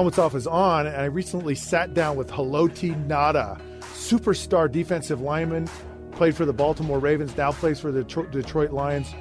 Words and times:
Helmets 0.00 0.18
Off 0.18 0.34
is 0.34 0.46
on, 0.46 0.86
and 0.86 0.96
I 0.96 1.04
recently 1.04 1.54
sat 1.54 1.92
down 1.92 2.16
with 2.16 2.30
Haloti 2.30 3.06
Ngata, 3.06 3.60
superstar 3.82 4.72
defensive 4.72 5.20
lineman, 5.20 5.68
played 6.12 6.34
for 6.34 6.46
the 6.46 6.54
Baltimore 6.54 6.98
Ravens, 6.98 7.36
now 7.36 7.52
plays 7.52 7.78
for 7.78 7.92
the 7.92 8.02
Detroit 8.02 8.70
Lions, 8.70 9.14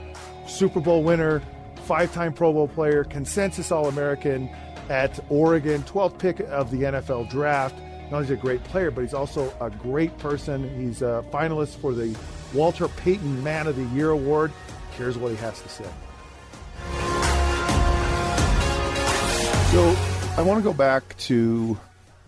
Super 0.47 0.79
Bowl 0.79 1.03
winner, 1.03 1.41
five 1.83 2.13
time 2.13 2.31
Pro 2.31 2.53
Bowl 2.53 2.69
player, 2.69 3.03
consensus 3.03 3.73
All 3.73 3.89
American 3.89 4.49
at 4.87 5.19
Oregon, 5.27 5.83
12th 5.83 6.17
pick 6.17 6.39
of 6.39 6.71
the 6.71 6.83
NFL 6.83 7.29
draft. 7.29 7.75
Not 8.03 8.13
only 8.13 8.23
is 8.23 8.29
he 8.29 8.35
a 8.35 8.37
great 8.37 8.63
player, 8.63 8.89
but 8.89 9.01
he's 9.01 9.13
also 9.13 9.53
a 9.59 9.69
great 9.69 10.17
person. 10.17 10.63
He's 10.79 11.01
a 11.01 11.25
finalist 11.29 11.75
for 11.81 11.93
the 11.93 12.17
Walter 12.53 12.87
Payton 12.87 13.43
Man 13.43 13.67
of 13.67 13.75
the 13.75 13.83
Year 13.93 14.11
Award. 14.11 14.53
Here's 14.95 15.17
what 15.17 15.31
he 15.31 15.37
has 15.39 15.61
to 15.61 15.67
say. 15.67 15.83
So 19.73 20.18
I 20.37 20.41
want 20.41 20.59
to 20.59 20.63
go 20.63 20.73
back 20.73 21.17
to 21.17 21.77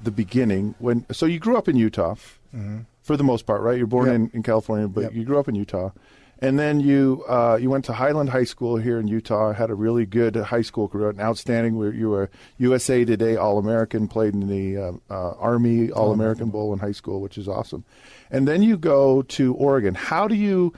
the 0.03 0.11
beginning 0.11 0.75
when. 0.79 1.05
So 1.11 1.25
you 1.25 1.39
grew 1.39 1.57
up 1.57 1.67
in 1.67 1.75
Utah, 1.75 2.15
mm-hmm. 2.55 2.79
for 3.03 3.15
the 3.15 3.23
most 3.23 3.45
part, 3.45 3.61
right? 3.61 3.77
You're 3.77 3.87
born 3.87 4.07
yep. 4.07 4.15
in, 4.15 4.31
in 4.33 4.43
California, 4.43 4.87
but 4.87 5.01
yep. 5.01 5.13
you 5.13 5.23
grew 5.23 5.39
up 5.39 5.47
in 5.47 5.55
Utah, 5.55 5.91
and 6.39 6.59
then 6.59 6.79
you 6.79 7.23
uh, 7.29 7.57
you 7.61 7.69
went 7.69 7.85
to 7.85 7.93
Highland 7.93 8.29
High 8.29 8.43
School 8.43 8.77
here 8.77 8.99
in 8.99 9.07
Utah. 9.07 9.53
Had 9.53 9.69
a 9.69 9.75
really 9.75 10.05
good 10.05 10.35
high 10.35 10.61
school 10.61 10.87
career, 10.87 11.09
an 11.09 11.21
outstanding. 11.21 11.75
You 11.95 12.09
were 12.09 12.29
USA 12.57 13.05
Today 13.05 13.37
All 13.37 13.57
American, 13.57 14.07
played 14.07 14.33
in 14.33 14.47
the 14.47 14.77
uh, 14.77 14.91
uh, 15.09 15.31
Army 15.37 15.91
All 15.91 16.11
American 16.11 16.49
Bowl 16.49 16.73
in 16.73 16.79
high 16.79 16.91
school, 16.91 17.21
which 17.21 17.37
is 17.37 17.47
awesome. 17.47 17.85
And 18.29 18.47
then 18.47 18.63
you 18.63 18.77
go 18.77 19.21
to 19.21 19.53
Oregon. 19.53 19.95
How 19.95 20.27
do 20.27 20.35
you 20.35 20.73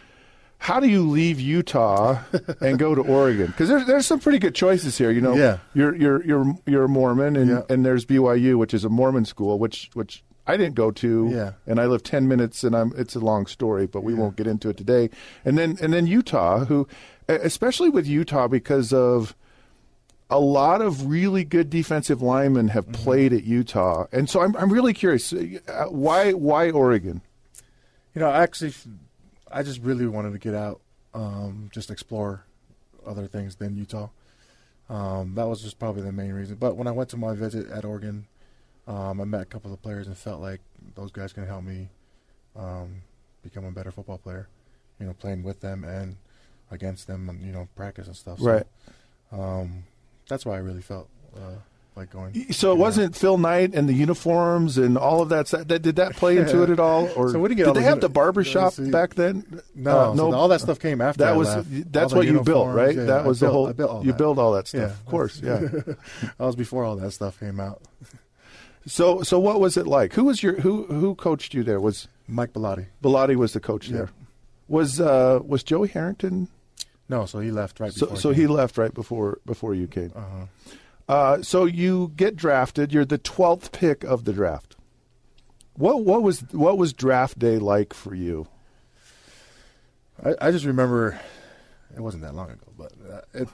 how 0.64 0.80
do 0.80 0.88
you 0.88 1.10
leave 1.10 1.42
Utah 1.42 2.24
and 2.62 2.80
go 2.80 2.96
to 2.96 3.02
Oregon? 3.02 3.48
Because 3.48 3.68
there's 3.68 3.86
there's 3.86 4.08
some 4.08 4.22
pretty 4.22 4.40
good 4.40 4.56
choices 4.56 4.98
here. 4.98 5.12
You 5.12 5.20
know, 5.20 5.36
yeah. 5.36 5.58
you're 5.74 5.94
you're 5.94 6.26
you're 6.26 6.56
you're 6.66 6.84
a 6.86 6.88
Mormon, 6.88 7.36
and, 7.36 7.50
yeah. 7.50 7.62
and 7.70 7.86
there's 7.86 8.06
BYU, 8.06 8.58
which 8.58 8.74
is 8.74 8.86
a 8.86 8.90
Mormon 8.90 9.26
school, 9.26 9.60
which 9.60 9.90
which 9.94 10.24
I 10.48 10.56
didn't 10.56 10.76
go 10.76 10.90
to, 10.90 11.30
yeah. 11.30 11.52
and 11.68 11.82
I 11.82 11.86
live 11.88 12.02
ten 12.02 12.30
minutes, 12.30 12.64
and 12.64 12.78
I'm 12.78 12.94
it's 12.96 13.14
a 13.14 13.20
long 13.20 13.46
story, 13.46 13.88
but 13.88 14.06
we 14.06 14.14
yeah. 14.14 14.20
won't 14.20 14.38
get 14.38 14.48
into 14.48 14.70
it 14.70 14.78
today. 14.78 15.10
And 15.44 15.58
then 15.58 15.78
and 15.82 15.92
then 15.92 16.08
Utah, 16.08 16.64
who 16.64 16.88
especially 17.28 17.90
with 17.90 18.08
Utah 18.08 18.48
because 18.48 18.94
of 18.94 19.36
a 20.30 20.40
lot 20.40 20.82
of 20.82 21.08
really 21.08 21.44
good 21.44 21.70
defensive 21.70 22.22
linemen 22.22 22.70
have 22.70 22.86
mm-hmm. 22.86 23.04
played 23.04 23.34
at 23.34 23.44
Utah, 23.44 24.06
and 24.14 24.30
so 24.30 24.40
I'm 24.40 24.56
I'm 24.56 24.72
really 24.72 24.94
curious 24.94 25.34
uh, 25.34 25.88
why 25.90 26.32
why 26.32 26.70
Oregon. 26.70 27.22
You 28.16 28.22
know, 28.22 28.30
actually 28.30 28.74
I 29.54 29.64
just 29.64 29.82
really 29.82 30.08
wanted 30.08 30.34
to 30.34 30.40
get 30.40 30.56
out, 30.56 30.82
um, 31.14 31.70
just 31.72 31.92
explore 31.92 32.46
other 33.06 33.28
things 33.28 33.56
than 33.56 33.78
Utah. 33.78 34.10
Um, 34.90 35.36
that 35.36 35.48
was 35.48 35.62
just 35.62 35.80
probably 35.80 36.02
the 36.02 36.12
main 36.12 36.34
reason. 36.34 36.56
But 36.56 36.76
when 36.76 36.88
I 36.88 36.92
went 36.92 37.10
to 37.12 37.18
my 37.18 37.34
visit 37.36 37.70
at 37.70 37.86
Oregon, 37.86 38.26
um, 38.88 39.22
I 39.22 39.26
met 39.26 39.42
a 39.42 39.46
couple 39.46 39.72
of 39.72 39.82
players 39.82 40.08
and 40.08 40.18
felt 40.18 40.42
like 40.42 40.60
those 40.96 41.12
guys 41.12 41.32
can 41.32 41.46
help 41.46 41.64
me 41.64 41.90
um, 42.56 43.02
become 43.44 43.64
a 43.64 43.72
better 43.72 43.92
football 43.92 44.18
player. 44.18 44.48
You 45.00 45.08
know, 45.08 45.14
playing 45.14 45.44
with 45.44 45.62
them 45.62 45.84
and 45.84 46.18
against 46.72 47.08
them, 47.08 47.30
and, 47.30 47.42
you 47.42 47.52
know, 47.52 47.68
practice 47.76 48.08
and 48.08 48.16
stuff. 48.16 48.40
So, 48.40 48.46
right. 48.46 48.68
Um, 49.32 49.84
that's 50.28 50.46
why 50.46 50.56
I 50.56 50.60
really 50.60 50.82
felt. 50.82 51.10
Uh, 51.36 51.58
like 51.96 52.10
going. 52.10 52.52
So 52.52 52.72
it 52.72 52.78
wasn't 52.78 53.16
Phil 53.16 53.38
Knight 53.38 53.74
and 53.74 53.88
the 53.88 53.94
uniforms 53.94 54.78
and 54.78 54.98
all 54.98 55.22
of 55.22 55.30
that. 55.30 55.48
That, 55.48 55.82
Did 55.82 55.96
that 55.98 56.16
play 56.16 56.38
into 56.38 56.64
it 56.64 56.70
at 56.70 56.80
all? 56.80 57.04
Or 57.16 57.30
so 57.32 57.48
did 57.48 57.76
they 57.76 57.84
have 57.84 58.02
the 58.02 58.10
barbershop 58.10 58.74
back 58.78 59.14
then? 59.14 59.62
No, 59.76 60.12
uh, 60.12 60.14
no. 60.14 60.32
So 60.32 60.38
all 60.38 60.48
that 60.48 60.62
stuff 60.62 60.80
came 60.80 61.02
after. 61.02 61.24
That 61.24 61.36
was 61.36 61.66
that's 61.68 62.14
what 62.14 62.26
you 62.26 62.42
built, 62.42 62.74
right? 62.74 62.96
Yeah, 62.96 63.04
that 63.04 63.26
was 63.26 63.40
built, 63.40 63.50
the 63.50 63.54
whole. 63.54 63.74
Built 63.74 64.06
you 64.06 64.12
that. 64.12 64.18
built 64.18 64.38
all 64.38 64.54
that 64.54 64.68
stuff, 64.68 64.82
yeah. 64.82 64.88
of 64.88 65.06
course. 65.06 65.42
Yeah, 65.44 65.58
that 65.60 65.98
was 66.40 66.56
before 66.56 66.84
all 66.86 66.96
that 66.96 67.12
stuff 67.12 67.40
came 67.40 67.60
out. 67.60 67.82
So, 68.86 69.22
so 69.22 69.40
what 69.40 69.60
was 69.60 69.78
it 69.78 69.86
like? 69.86 70.14
Who 70.14 70.26
was 70.26 70.42
your 70.42 70.60
who 70.62 70.86
who 70.86 71.16
coached 71.16 71.54
you 71.54 71.64
there? 71.64 71.80
Was 71.80 72.08
Mike 72.28 72.54
Bellotti? 72.54 72.88
Bellotti 73.02 73.36
was 73.36 73.54
the 73.54 73.60
coach 73.60 73.90
there. 73.90 74.10
Was 74.68 75.00
uh, 75.00 75.40
was 75.46 75.64
Joey 75.64 75.90
Harrington? 75.90 76.48
No, 77.10 77.26
so 77.26 77.40
he 77.40 77.52
left 77.52 77.80
right. 77.80 77.94
So, 77.94 78.16
so 78.16 78.32
he 78.32 78.48
left 78.48 78.78
right 78.78 78.94
before 78.94 79.40
before 79.46 79.76
you 79.76 79.88
came. 79.88 80.12
Uh-huh. 80.16 80.46
Uh, 81.08 81.42
so 81.42 81.66
you 81.66 82.14
get 82.16 82.36
drafted. 82.36 82.94
You're 82.94 83.06
the 83.06 83.18
twelfth 83.18 83.72
pick 83.72 84.04
of 84.04 84.26
the 84.26 84.34
draft. 84.34 84.76
What 85.76 86.04
what 86.04 86.24
was 86.24 86.42
what 86.52 86.78
was 86.78 86.94
draft 86.94 87.40
day 87.40 87.58
like 87.58 87.94
for 87.94 88.14
you? 88.16 88.48
I, 90.24 90.36
I 90.40 90.52
just 90.52 90.66
remember 90.66 91.20
it 91.96 92.00
wasn't 92.00 92.24
that 92.24 92.36
long 92.36 92.52
ago, 92.52 92.66
but 92.78 92.92
uh, 93.12 93.22
it, 93.34 93.50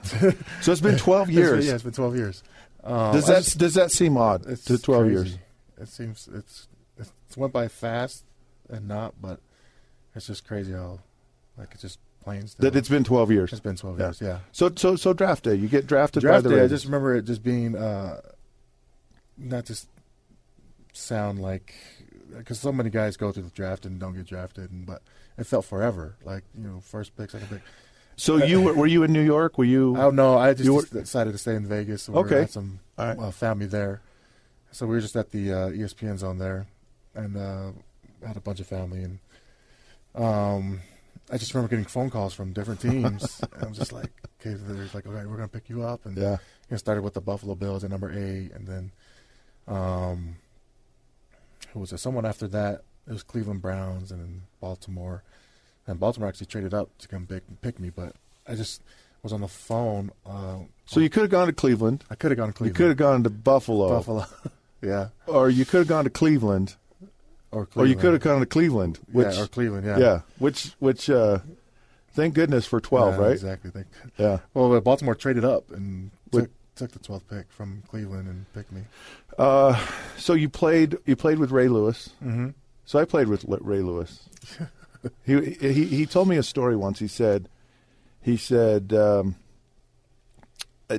so 0.62 0.72
it's 0.72 0.80
been 0.80 0.98
twelve 0.98 1.30
years. 1.30 1.58
It's, 1.58 1.66
yeah, 1.66 1.74
it's 1.74 1.82
been 1.82 1.92
twelve 1.92 2.16
years. 2.16 2.42
Um, 2.84 3.12
does 3.12 3.26
that 3.26 3.44
just, 3.44 3.58
does 3.58 3.74
that 3.74 3.90
seem 3.90 4.16
odd? 4.16 4.46
It's 4.46 4.64
to 4.64 4.78
twelve 4.78 5.04
crazy. 5.04 5.14
years. 5.14 5.38
It 5.78 5.88
seems 5.88 6.28
it's 6.32 6.68
it's 6.98 7.36
went 7.36 7.52
by 7.52 7.68
fast 7.68 8.24
and 8.68 8.86
not, 8.86 9.14
but 9.20 9.40
it's 10.14 10.26
just 10.26 10.46
crazy 10.46 10.72
how 10.72 11.00
like 11.56 11.74
it 11.74 11.80
just 11.80 11.98
planes. 12.22 12.54
That 12.54 12.76
it's 12.76 12.88
been 12.88 13.04
12 13.04 13.30
years. 13.30 13.52
It's 13.52 13.60
been 13.60 13.76
12 13.76 13.98
yeah. 13.98 14.06
years, 14.06 14.20
yeah. 14.20 14.38
So 14.52 14.70
so 14.76 14.96
so 14.96 15.12
draft 15.12 15.44
day, 15.44 15.54
you 15.54 15.68
get 15.68 15.86
drafted 15.86 16.22
draft 16.22 16.44
by 16.44 16.48
the 16.48 16.48
day, 16.50 16.54
Ravens. 16.56 16.72
I 16.72 16.74
just 16.74 16.84
remember 16.84 17.16
it 17.16 17.22
just 17.22 17.42
being 17.42 17.76
uh, 17.76 18.20
not 19.36 19.64
just 19.64 19.88
sound 20.92 21.40
like 21.40 21.74
because 22.36 22.60
so 22.60 22.72
many 22.72 22.90
guys 22.90 23.16
go 23.16 23.32
through 23.32 23.44
the 23.44 23.50
draft 23.50 23.86
and 23.86 23.98
don't 23.98 24.14
get 24.14 24.26
drafted, 24.26 24.70
and, 24.70 24.86
but 24.86 25.02
it 25.38 25.44
felt 25.44 25.64
forever. 25.64 26.16
Like 26.24 26.44
you 26.56 26.66
know, 26.66 26.80
first 26.80 27.16
pick, 27.16 27.30
second 27.30 27.48
pick. 27.48 27.62
So 28.16 28.36
you 28.36 28.60
were, 28.60 28.74
were 28.74 28.86
you 28.86 29.02
in 29.02 29.12
New 29.12 29.22
York? 29.22 29.56
Were 29.56 29.64
you? 29.64 29.96
Oh 29.96 30.10
no, 30.10 30.36
I 30.36 30.54
just, 30.54 30.68
were, 30.68 30.82
decided 30.82 31.32
to 31.32 31.38
stay 31.38 31.54
in 31.54 31.66
Vegas. 31.66 32.02
So 32.02 32.14
okay, 32.14 32.34
we 32.34 32.40
had 32.42 32.50
some 32.50 32.80
right. 32.98 33.18
uh, 33.18 33.30
family 33.30 33.66
there, 33.66 34.02
so 34.72 34.86
we 34.86 34.94
were 34.94 35.00
just 35.00 35.16
at 35.16 35.30
the 35.30 35.52
uh, 35.52 35.68
ESPN 35.70 36.18
zone 36.18 36.38
there, 36.38 36.66
and 37.14 37.36
uh, 37.36 37.70
had 38.26 38.36
a 38.36 38.40
bunch 38.40 38.60
of 38.60 38.66
family 38.66 39.02
and. 39.02 39.18
Um, 40.12 40.80
I 41.30 41.36
just 41.38 41.54
remember 41.54 41.70
getting 41.70 41.84
phone 41.84 42.10
calls 42.10 42.34
from 42.34 42.52
different 42.52 42.80
teams. 42.80 43.40
and 43.52 43.64
I 43.64 43.68
was 43.68 43.78
just 43.78 43.92
like, 43.92 44.10
okay, 44.40 44.56
there's 44.58 44.94
like, 44.94 45.06
okay, 45.06 45.26
we're 45.26 45.36
gonna 45.36 45.48
pick 45.48 45.68
you 45.68 45.82
up, 45.82 46.04
and 46.06 46.16
yeah, 46.16 46.32
you 46.32 46.38
know, 46.72 46.76
started 46.76 47.02
with 47.02 47.14
the 47.14 47.20
Buffalo 47.20 47.54
Bills 47.54 47.84
at 47.84 47.90
number 47.90 48.10
eight, 48.10 48.52
and 48.52 48.66
then, 48.66 48.92
um, 49.68 50.36
who 51.72 51.80
was 51.80 51.92
it? 51.92 51.98
Someone 51.98 52.26
after 52.26 52.48
that, 52.48 52.82
it 53.06 53.12
was 53.12 53.22
Cleveland 53.22 53.62
Browns, 53.62 54.10
and 54.10 54.20
then 54.20 54.42
Baltimore, 54.60 55.22
and 55.86 56.00
Baltimore 56.00 56.28
actually 56.28 56.46
traded 56.46 56.74
up 56.74 56.90
to 56.98 57.08
come 57.08 57.26
pick 57.26 57.44
pick 57.60 57.78
me, 57.78 57.90
but 57.90 58.16
I 58.46 58.54
just 58.54 58.82
was 59.22 59.32
on 59.32 59.40
the 59.40 59.48
phone. 59.48 60.10
Uh, 60.26 60.60
so 60.86 61.00
you 61.00 61.10
could 61.10 61.22
have 61.22 61.30
gone 61.30 61.46
to 61.46 61.52
Cleveland. 61.52 62.04
I 62.10 62.14
could 62.14 62.30
have 62.30 62.38
gone 62.38 62.48
to 62.48 62.54
Cleveland. 62.54 62.76
You 62.76 62.84
could 62.84 62.88
have 62.88 62.96
gone 62.96 63.22
to 63.22 63.30
Buffalo. 63.30 63.88
Buffalo, 63.88 64.26
yeah. 64.82 65.08
Or 65.26 65.48
you 65.48 65.64
could 65.64 65.78
have 65.78 65.88
gone 65.88 66.04
to 66.04 66.10
Cleveland 66.10 66.76
or, 67.52 67.68
or 67.74 67.86
you 67.86 67.96
could 67.96 68.12
have 68.12 68.22
gone 68.22 68.40
to 68.40 68.46
Cleveland, 68.46 68.98
which 69.10 69.34
yeah, 69.34 69.42
or 69.42 69.46
Cleveland, 69.46 69.86
yeah, 69.86 69.98
yeah, 69.98 70.20
which 70.38 70.72
which 70.78 71.10
uh, 71.10 71.38
thank 72.12 72.34
goodness 72.34 72.66
for 72.66 72.80
twelve, 72.80 73.14
yeah, 73.14 73.20
right? 73.20 73.32
Exactly. 73.32 73.70
Thank, 73.70 73.86
yeah. 74.18 74.38
Well, 74.54 74.80
Baltimore 74.80 75.14
traded 75.14 75.44
up 75.44 75.70
and 75.70 76.10
took, 76.30 76.50
took 76.76 76.92
the 76.92 76.98
twelfth 76.98 77.28
pick 77.28 77.50
from 77.50 77.82
Cleveland 77.88 78.28
and 78.28 78.52
picked 78.52 78.72
me. 78.72 78.82
Uh, 79.38 79.84
so 80.16 80.34
you 80.34 80.48
played 80.48 80.96
you 81.06 81.16
played 81.16 81.38
with 81.38 81.50
Ray 81.50 81.68
Lewis. 81.68 82.10
Mm-hmm. 82.22 82.50
So 82.84 82.98
I 82.98 83.04
played 83.04 83.28
with 83.28 83.44
Ray 83.48 83.80
Lewis. 83.80 84.28
he, 85.24 85.54
he 85.54 85.84
he 85.86 86.06
told 86.06 86.28
me 86.28 86.36
a 86.36 86.42
story 86.42 86.76
once. 86.76 86.98
He 86.98 87.08
said 87.08 87.48
he 88.20 88.36
said, 88.36 88.92
um, 88.92 89.36
uh, 90.88 90.98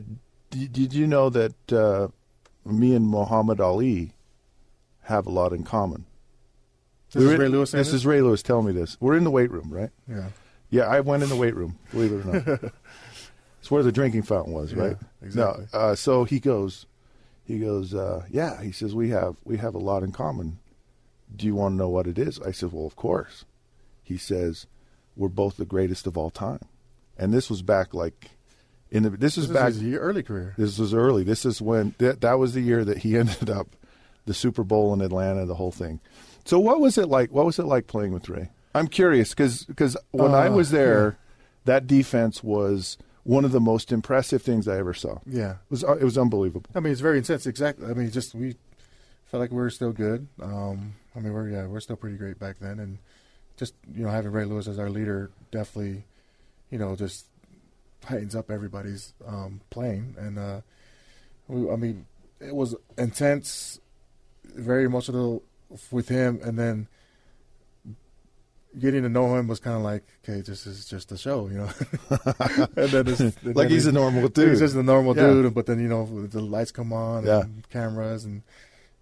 did, 0.50 0.74
did 0.74 0.94
you 0.94 1.06
know 1.06 1.30
that 1.30 1.72
uh, 1.72 2.08
me 2.66 2.96
and 2.96 3.08
Muhammad 3.08 3.62
Ali 3.62 4.14
have 5.04 5.28
a 5.28 5.30
lot 5.30 5.54
in 5.54 5.64
common? 5.64 6.06
This 7.14 7.24
is 7.24 7.38
Ray 7.38 7.48
Lewis. 7.48 7.72
This 7.72 7.94
is 7.94 8.06
Ray 8.06 8.22
Lewis 8.22 8.42
telling 8.42 8.66
me 8.66 8.72
this. 8.72 8.98
We're 9.00 9.18
in 9.18 9.24
the 9.24 9.32
weight 9.32 9.52
room, 9.52 9.70
right? 9.72 9.90
Yeah. 10.08 10.30
Yeah, 10.70 10.84
I 10.84 11.02
went 11.02 11.22
in 11.24 11.30
the 11.30 11.36
weight 11.36 11.56
room. 11.56 11.78
Believe 11.92 12.14
it 12.14 12.26
or 12.26 12.34
not, 12.34 12.72
it's 13.60 13.70
where 13.70 13.84
the 13.84 13.92
drinking 13.92 14.24
fountain 14.24 14.54
was, 14.54 14.74
right? 14.74 14.96
Yeah, 15.00 15.28
exactly. 15.28 15.68
No, 15.74 15.80
uh, 15.80 15.96
so 15.96 16.24
he 16.24 16.40
goes, 16.40 16.86
he 17.44 17.60
goes, 17.60 17.94
uh, 17.94 18.24
yeah. 18.30 18.62
He 18.62 18.72
says 18.72 18.96
we 18.96 19.10
have 19.10 19.36
we 19.44 19.58
have 19.58 19.76
a 19.76 19.80
lot 19.80 20.04
in 20.04 20.14
common. 20.14 20.60
Do 21.36 21.46
you 21.46 21.56
want 21.56 21.74
to 21.74 21.78
know 21.78 21.90
what 21.90 22.08
it 22.08 22.18
is? 22.18 22.40
I 22.40 22.52
said, 22.52 22.72
well, 22.72 22.86
of 22.86 22.96
course. 22.96 23.46
He 24.04 24.18
says, 24.18 24.66
we're 25.16 25.30
both 25.30 25.58
the 25.58 25.66
greatest 25.66 26.08
of 26.08 26.18
all 26.18 26.30
time, 26.30 26.62
and 27.18 27.34
this 27.34 27.50
was 27.50 27.62
back 27.62 27.94
like 27.94 28.32
in 28.90 29.04
the 29.04 29.10
this 29.10 29.38
is 29.38 29.48
back 29.48 29.74
this 29.74 29.78
back 29.78 29.88
is 29.88 29.96
early 29.96 30.24
career. 30.24 30.54
This 30.58 30.80
was 30.80 30.94
early. 30.94 31.24
This 31.24 31.46
is 31.46 31.62
when 31.62 31.96
that 31.98 32.22
that 32.22 32.40
was 32.40 32.54
the 32.54 32.62
year 32.62 32.86
that 32.86 33.00
he 33.00 33.18
ended 33.18 33.50
up 33.50 33.76
the 34.26 34.34
Super 34.34 34.64
Bowl 34.64 34.94
in 34.94 35.02
Atlanta, 35.02 35.46
the 35.46 35.56
whole 35.56 35.72
thing. 35.72 36.00
So 36.46 36.60
what 36.60 36.80
was 36.80 36.98
it 36.98 37.08
like? 37.08 37.32
What 37.32 37.46
was 37.46 37.60
it 37.60 37.66
like 37.66 37.88
playing 37.88 38.14
with 38.14 38.30
Ray? 38.30 38.50
I'm 38.74 38.88
curious 38.88 39.30
because 39.30 39.66
because 39.66 39.98
when 40.12 40.32
uh, 40.32 40.38
I 40.38 40.50
was 40.50 40.72
there, 40.72 41.06
yeah. 41.06 41.34
that 41.66 41.88
defense 41.88 42.44
was 42.44 42.98
one 43.24 43.46
of 43.46 43.52
the 43.52 43.60
most 43.60 43.92
impressive 43.92 44.42
things 44.42 44.68
I 44.68 44.78
ever 44.78 44.94
saw. 44.94 45.20
Yeah, 45.26 45.52
it 45.52 45.58
was 45.70 45.84
it 45.84 46.04
was 46.04 46.18
unbelievable. 46.18 46.70
I 46.74 46.80
mean, 46.80 46.92
it's 46.92 47.02
very 47.02 47.18
intense. 47.18 47.46
Exactly. 47.46 47.88
I 47.88 47.94
mean, 47.94 48.10
just 48.12 48.34
we 48.34 48.56
felt 49.26 49.42
like 49.42 49.52
we 49.52 49.58
were 49.58 49.70
still 49.70 49.92
good. 49.92 50.28
Um, 50.42 50.96
I 51.16 51.20
mean, 51.20 51.34
we're 51.34 51.50
yeah, 51.50 51.68
we're 51.68 51.80
still 51.80 51.96
pretty 51.96 52.18
great 52.18 52.40
back 52.40 52.58
then, 52.60 52.80
and 52.80 52.98
just 53.58 53.76
you 53.94 54.04
know 54.04 54.10
having 54.10 54.32
Ray 54.32 54.46
Lewis 54.46 54.68
as 54.68 54.80
our 54.80 54.90
leader 54.90 55.32
definitely, 55.52 56.04
you 56.70 56.78
know, 56.78 56.96
just 56.96 57.26
heightens 58.06 58.36
up 58.36 58.50
everybody's 58.50 59.14
um, 59.28 59.62
playing. 59.70 60.16
And 60.18 60.40
uh, 60.40 60.62
we, 61.48 61.70
I 61.70 61.76
mean, 61.76 62.06
it 62.40 62.56
was 62.56 62.76
intense, 62.98 63.80
very 64.44 64.86
emotional 64.86 65.44
with 65.92 66.10
him, 66.10 66.40
and 66.44 66.58
then 66.58 66.88
getting 68.80 69.04
to 69.04 69.10
know 69.10 69.36
him 69.36 69.48
was 69.48 69.60
kind 69.60 69.76
of 69.76 69.84
like, 69.84 70.04
okay, 70.24 70.42
this 70.42 70.66
is 70.66 70.86
just 70.86 71.12
a 71.12 71.18
show, 71.18 71.48
you 71.48 71.58
know. 71.58 71.70
and 72.78 72.90
then 72.90 73.08
it's, 73.08 73.20
and 73.20 73.36
like 73.44 73.56
then 73.56 73.70
he's 73.70 73.86
a 73.86 73.92
normal 73.92 74.28
dude. 74.28 74.50
He's 74.50 74.60
just 74.60 74.76
a 74.76 74.84
normal 74.84 75.16
yeah. 75.16 75.28
dude, 75.28 75.54
but 75.54 75.66
then 75.66 75.80
you 75.80 75.88
know 75.88 76.28
the 76.28 76.42
lights 76.42 76.72
come 76.72 76.94
on, 76.94 77.26
yeah. 77.26 77.42
and 77.42 77.68
cameras, 77.70 78.26
and 78.26 78.44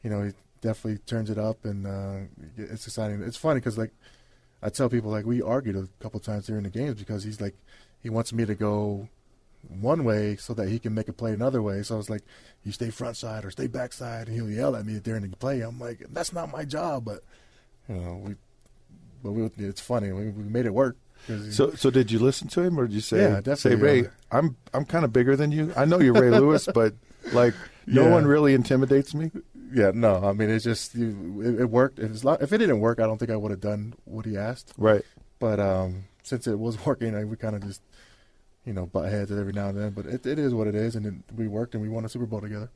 you 0.04 0.10
know 0.10 0.24
he 0.24 0.32
definitely 0.62 1.00
turns 1.00 1.30
it 1.30 1.38
up, 1.38 1.66
and 1.66 1.86
uh, 1.86 2.18
it's 2.58 2.88
exciting. 2.88 3.22
It's 3.22 3.38
funny 3.38 3.60
because 3.60 3.78
like 3.78 3.92
I 4.62 4.70
tell 4.70 4.90
people 4.90 5.12
like 5.12 5.26
we 5.26 5.42
argued 5.42 5.76
a 5.76 5.88
couple 6.02 6.20
times 6.20 6.48
during 6.48 6.64
the 6.64 6.70
games 6.70 6.96
because 6.96 7.24
he's 7.24 7.40
like 7.40 7.56
he 8.02 8.10
wants 8.10 8.34
me 8.34 8.46
to 8.46 8.56
go 8.56 9.08
one 9.68 10.04
way 10.04 10.36
so 10.36 10.54
that 10.54 10.70
he 10.70 10.80
can 10.80 10.94
make 10.94 11.08
a 11.08 11.14
play 11.14 11.34
another 11.34 11.62
way. 11.62 11.84
So 11.84 11.96
I 11.96 11.98
was 11.98 12.10
like, 12.10 12.24
you 12.64 12.72
stay 12.72 12.90
front 12.90 13.18
side 13.18 13.46
or 13.46 13.52
stay 13.52 13.68
back 13.68 13.94
side, 13.94 14.28
and 14.28 14.36
he'll 14.36 14.50
yell 14.50 14.76
at 14.76 14.86
me 14.86 15.00
during 15.00 15.30
the 15.30 15.36
play. 15.36 15.62
I'm 15.62 15.80
like, 15.80 16.06
that's 16.12 16.34
not 16.34 16.52
my 16.52 16.66
job, 16.66 17.06
but 17.06 17.24
you 17.88 17.96
know 17.96 18.22
we 18.24 18.36
but 19.24 19.32
we, 19.32 19.50
it's 19.58 19.82
funny. 19.82 20.12
We, 20.12 20.30
we 20.30 20.44
made 20.44 20.66
it 20.66 20.74
work. 20.74 20.98
So, 21.52 21.72
so 21.72 21.90
did 21.90 22.12
you 22.12 22.18
listen 22.20 22.48
to 22.50 22.62
him, 22.62 22.80
or 22.80 22.88
did 22.88 22.94
you 22.94 23.02
say, 23.02 23.42
yeah, 23.46 23.54
say 23.56 23.76
Ray, 23.76 24.04
yeah. 24.04 24.08
I'm 24.32 24.56
I'm 24.74 24.86
kind 24.86 25.04
of 25.04 25.12
bigger 25.12 25.36
than 25.36 25.52
you. 25.52 25.74
I 25.76 25.84
know 25.84 26.00
you're 26.00 26.14
Ray 26.14 26.30
Lewis, 26.30 26.68
but 26.74 26.94
like 27.34 27.54
no 27.86 28.04
yeah. 28.04 28.12
one 28.12 28.26
really 28.26 28.54
intimidates 28.54 29.14
me. 29.14 29.30
Yeah, 29.74 29.92
no. 29.94 30.24
I 30.24 30.32
mean, 30.32 30.50
it's 30.50 30.64
just 30.64 30.96
you, 30.96 31.42
it, 31.44 31.62
it, 31.62 31.70
worked. 31.70 32.00
If, 32.00 32.24
if 32.26 32.54
it 32.54 32.58
didn't 32.58 32.80
work, 32.80 33.00
I 33.00 33.06
don't 33.06 33.18
think 33.18 33.32
I 33.32 33.36
would 33.36 33.52
have 33.52 33.60
done 33.60 33.94
what 34.06 34.26
he 34.26 34.38
asked. 34.38 34.74
Right. 34.78 35.04
But 35.40 35.60
um, 35.60 36.06
since 36.24 36.48
it 36.48 36.58
was 36.58 36.84
working, 36.86 37.16
I, 37.16 37.26
we 37.26 37.36
kind 37.36 37.56
of 37.56 37.64
just 37.64 37.82
you 38.66 38.74
know 38.74 38.86
butt 38.86 39.10
heads 39.10 39.32
every 39.32 39.54
now 39.54 39.70
and 39.70 39.78
then. 39.78 39.92
But 39.92 40.06
it, 40.06 40.26
it 40.26 40.40
is 40.40 40.54
what 40.54 40.68
it 40.68 40.76
is, 40.76 40.96
and 40.96 41.06
it, 41.06 41.14
we 41.36 41.48
worked 41.48 41.74
and 41.74 41.82
we 41.82 41.90
won 41.90 42.06
a 42.06 42.10
Super 42.10 42.26
Bowl 42.26 42.42
together. 42.42 42.70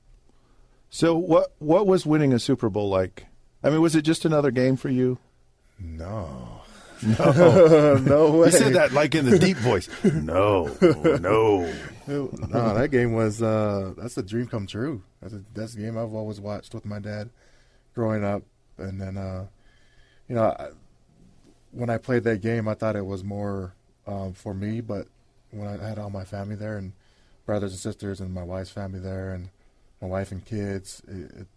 So 0.89 1.15
what 1.17 1.53
what 1.59 1.87
was 1.87 2.05
winning 2.05 2.33
a 2.33 2.39
Super 2.39 2.69
Bowl 2.69 2.89
like? 2.89 3.27
I 3.63 3.69
mean, 3.69 3.81
was 3.81 3.95
it 3.95 4.03
just 4.03 4.25
another 4.25 4.51
game 4.51 4.75
for 4.75 4.89
you? 4.89 5.17
No. 5.79 6.61
No, 7.01 7.97
no 8.05 8.31
way. 8.31 8.49
He 8.49 8.57
said 8.57 8.73
that 8.73 8.93
like 8.93 9.15
in 9.15 9.25
the 9.25 9.39
deep 9.39 9.57
voice. 9.57 9.89
No, 10.03 10.67
no. 10.81 11.73
no, 12.07 12.27
that 12.75 12.89
game 12.91 13.13
was 13.13 13.41
uh, 13.41 13.93
that's 13.97 14.17
a 14.17 14.23
dream 14.23 14.47
come 14.47 14.67
true. 14.67 15.03
That's 15.21 15.33
a 15.33 15.43
that's 15.53 15.73
a 15.75 15.77
game 15.77 15.97
I've 15.97 16.13
always 16.13 16.39
watched 16.39 16.73
with 16.73 16.85
my 16.85 16.99
dad 16.99 17.29
growing 17.93 18.23
up, 18.23 18.43
and 18.77 18.99
then 18.99 19.17
uh, 19.17 19.47
you 20.27 20.35
know 20.35 20.43
I, 20.43 20.69
when 21.71 21.89
I 21.89 21.97
played 21.97 22.23
that 22.23 22.41
game, 22.41 22.67
I 22.67 22.73
thought 22.73 22.95
it 22.95 23.05
was 23.05 23.23
more 23.23 23.73
um, 24.05 24.33
for 24.33 24.53
me, 24.53 24.81
but 24.81 25.07
when 25.53 25.67
I 25.67 25.87
had 25.87 25.99
all 25.99 26.09
my 26.09 26.25
family 26.25 26.55
there 26.55 26.77
and 26.77 26.93
brothers 27.45 27.71
and 27.71 27.79
sisters 27.79 28.19
and 28.19 28.33
my 28.33 28.43
wife's 28.43 28.71
family 28.71 28.99
there 28.99 29.33
and 29.33 29.49
my 30.01 30.07
wife 30.07 30.31
and 30.31 30.43
kids, 30.43 31.01
it, 31.07 31.41
it, 31.41 31.47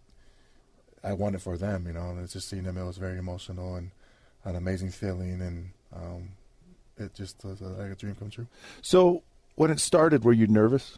I 1.03 1.13
won 1.13 1.35
it 1.35 1.41
for 1.41 1.57
them. 1.57 1.85
You 1.87 1.93
know, 1.93 2.09
and 2.09 2.19
it's 2.23 2.33
just 2.33 2.49
seeing 2.49 2.63
them, 2.63 2.77
it 2.77 2.85
was 2.85 2.97
very 2.97 3.17
emotional 3.17 3.75
and 3.75 3.91
an 4.45 4.55
amazing 4.55 4.91
feeling, 4.91 5.41
and 5.41 5.71
um, 5.93 6.29
it 6.97 7.13
just 7.13 7.43
was 7.43 7.61
like 7.61 7.91
a 7.91 7.95
dream 7.95 8.15
come 8.15 8.29
true. 8.29 8.47
So 8.81 9.23
when 9.55 9.71
it 9.71 9.79
started, 9.79 10.23
were 10.23 10.33
you 10.33 10.47
nervous? 10.47 10.97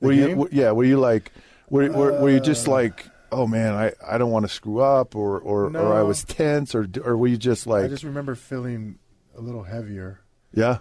The 0.00 0.06
were 0.06 0.14
game? 0.14 0.38
you? 0.38 0.48
yeah. 0.52 0.72
Were 0.72 0.84
you 0.84 0.98
like? 0.98 1.32
Were, 1.68 1.90
were, 1.90 2.20
were 2.20 2.30
you 2.30 2.40
just 2.40 2.66
uh, 2.66 2.72
like? 2.72 3.06
Oh 3.32 3.46
man, 3.46 3.74
I, 3.74 3.92
I 4.04 4.18
don't 4.18 4.32
want 4.32 4.44
to 4.44 4.52
screw 4.52 4.80
up, 4.80 5.14
or 5.14 5.38
or, 5.38 5.70
no, 5.70 5.80
or 5.80 5.94
I 5.94 6.02
was 6.02 6.24
tense, 6.24 6.74
or 6.74 6.88
or 7.04 7.16
were 7.16 7.28
you 7.28 7.36
just 7.36 7.66
like? 7.66 7.84
I 7.84 7.88
just 7.88 8.02
remember 8.02 8.34
feeling 8.34 8.98
a 9.36 9.40
little 9.40 9.62
heavier. 9.62 10.20
Yeah. 10.52 10.78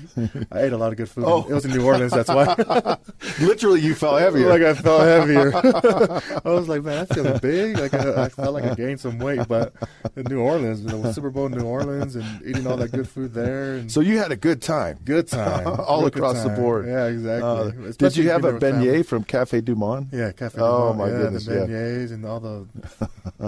I 0.52 0.62
ate 0.62 0.72
a 0.72 0.76
lot 0.76 0.92
of 0.92 0.96
good 0.96 1.08
food. 1.08 1.24
Oh. 1.26 1.46
It 1.48 1.52
was 1.52 1.64
in 1.64 1.72
New 1.72 1.84
Orleans, 1.84 2.12
that's 2.12 2.28
why. 2.28 2.98
Literally, 3.40 3.80
you 3.80 3.94
felt 3.94 4.20
heavier. 4.20 4.48
like 4.48 4.62
I 4.62 4.74
felt 4.74 5.02
heavier. 5.02 5.54
I 6.44 6.48
was 6.48 6.68
like, 6.68 6.82
man, 6.82 7.06
I 7.08 7.14
feel 7.14 7.38
big. 7.38 7.78
Like 7.78 7.94
I, 7.94 8.24
I, 8.24 8.28
felt 8.28 8.54
like 8.54 8.64
I 8.64 8.74
gained 8.74 9.00
some 9.00 9.18
weight. 9.18 9.46
But 9.48 9.74
in 10.16 10.24
New 10.24 10.40
Orleans, 10.40 10.82
the 10.82 11.12
Super 11.12 11.30
Bowl 11.30 11.46
in 11.46 11.52
New 11.52 11.64
Orleans, 11.64 12.16
and 12.16 12.46
eating 12.46 12.66
all 12.66 12.76
that 12.76 12.92
good 12.92 13.08
food 13.08 13.34
there. 13.34 13.74
And 13.76 13.90
so 13.92 14.00
you 14.00 14.18
had 14.18 14.32
a 14.32 14.36
good 14.36 14.62
time. 14.62 14.98
Good 15.04 15.28
time, 15.28 15.66
all 15.66 16.06
across 16.06 16.42
time. 16.42 16.54
the 16.54 16.60
board. 16.60 16.86
Yeah, 16.86 17.06
exactly. 17.06 17.88
Uh, 17.88 17.92
did 17.98 18.16
you 18.16 18.30
have 18.30 18.44
a 18.44 18.52
beignet 18.54 19.06
from 19.06 19.24
Cafe 19.24 19.60
Du 19.60 19.74
Monde? 19.74 20.08
Yeah, 20.12 20.32
Cafe. 20.32 20.58
Oh 20.60 20.92
Du 20.92 20.98
my 20.98 21.06
yeah, 21.06 21.16
goodness, 21.18 21.46
the 21.46 21.52
beignets 21.52 22.08
yeah. 22.08 22.14
and 22.14 22.26
all 22.26 22.40
the 22.40 22.66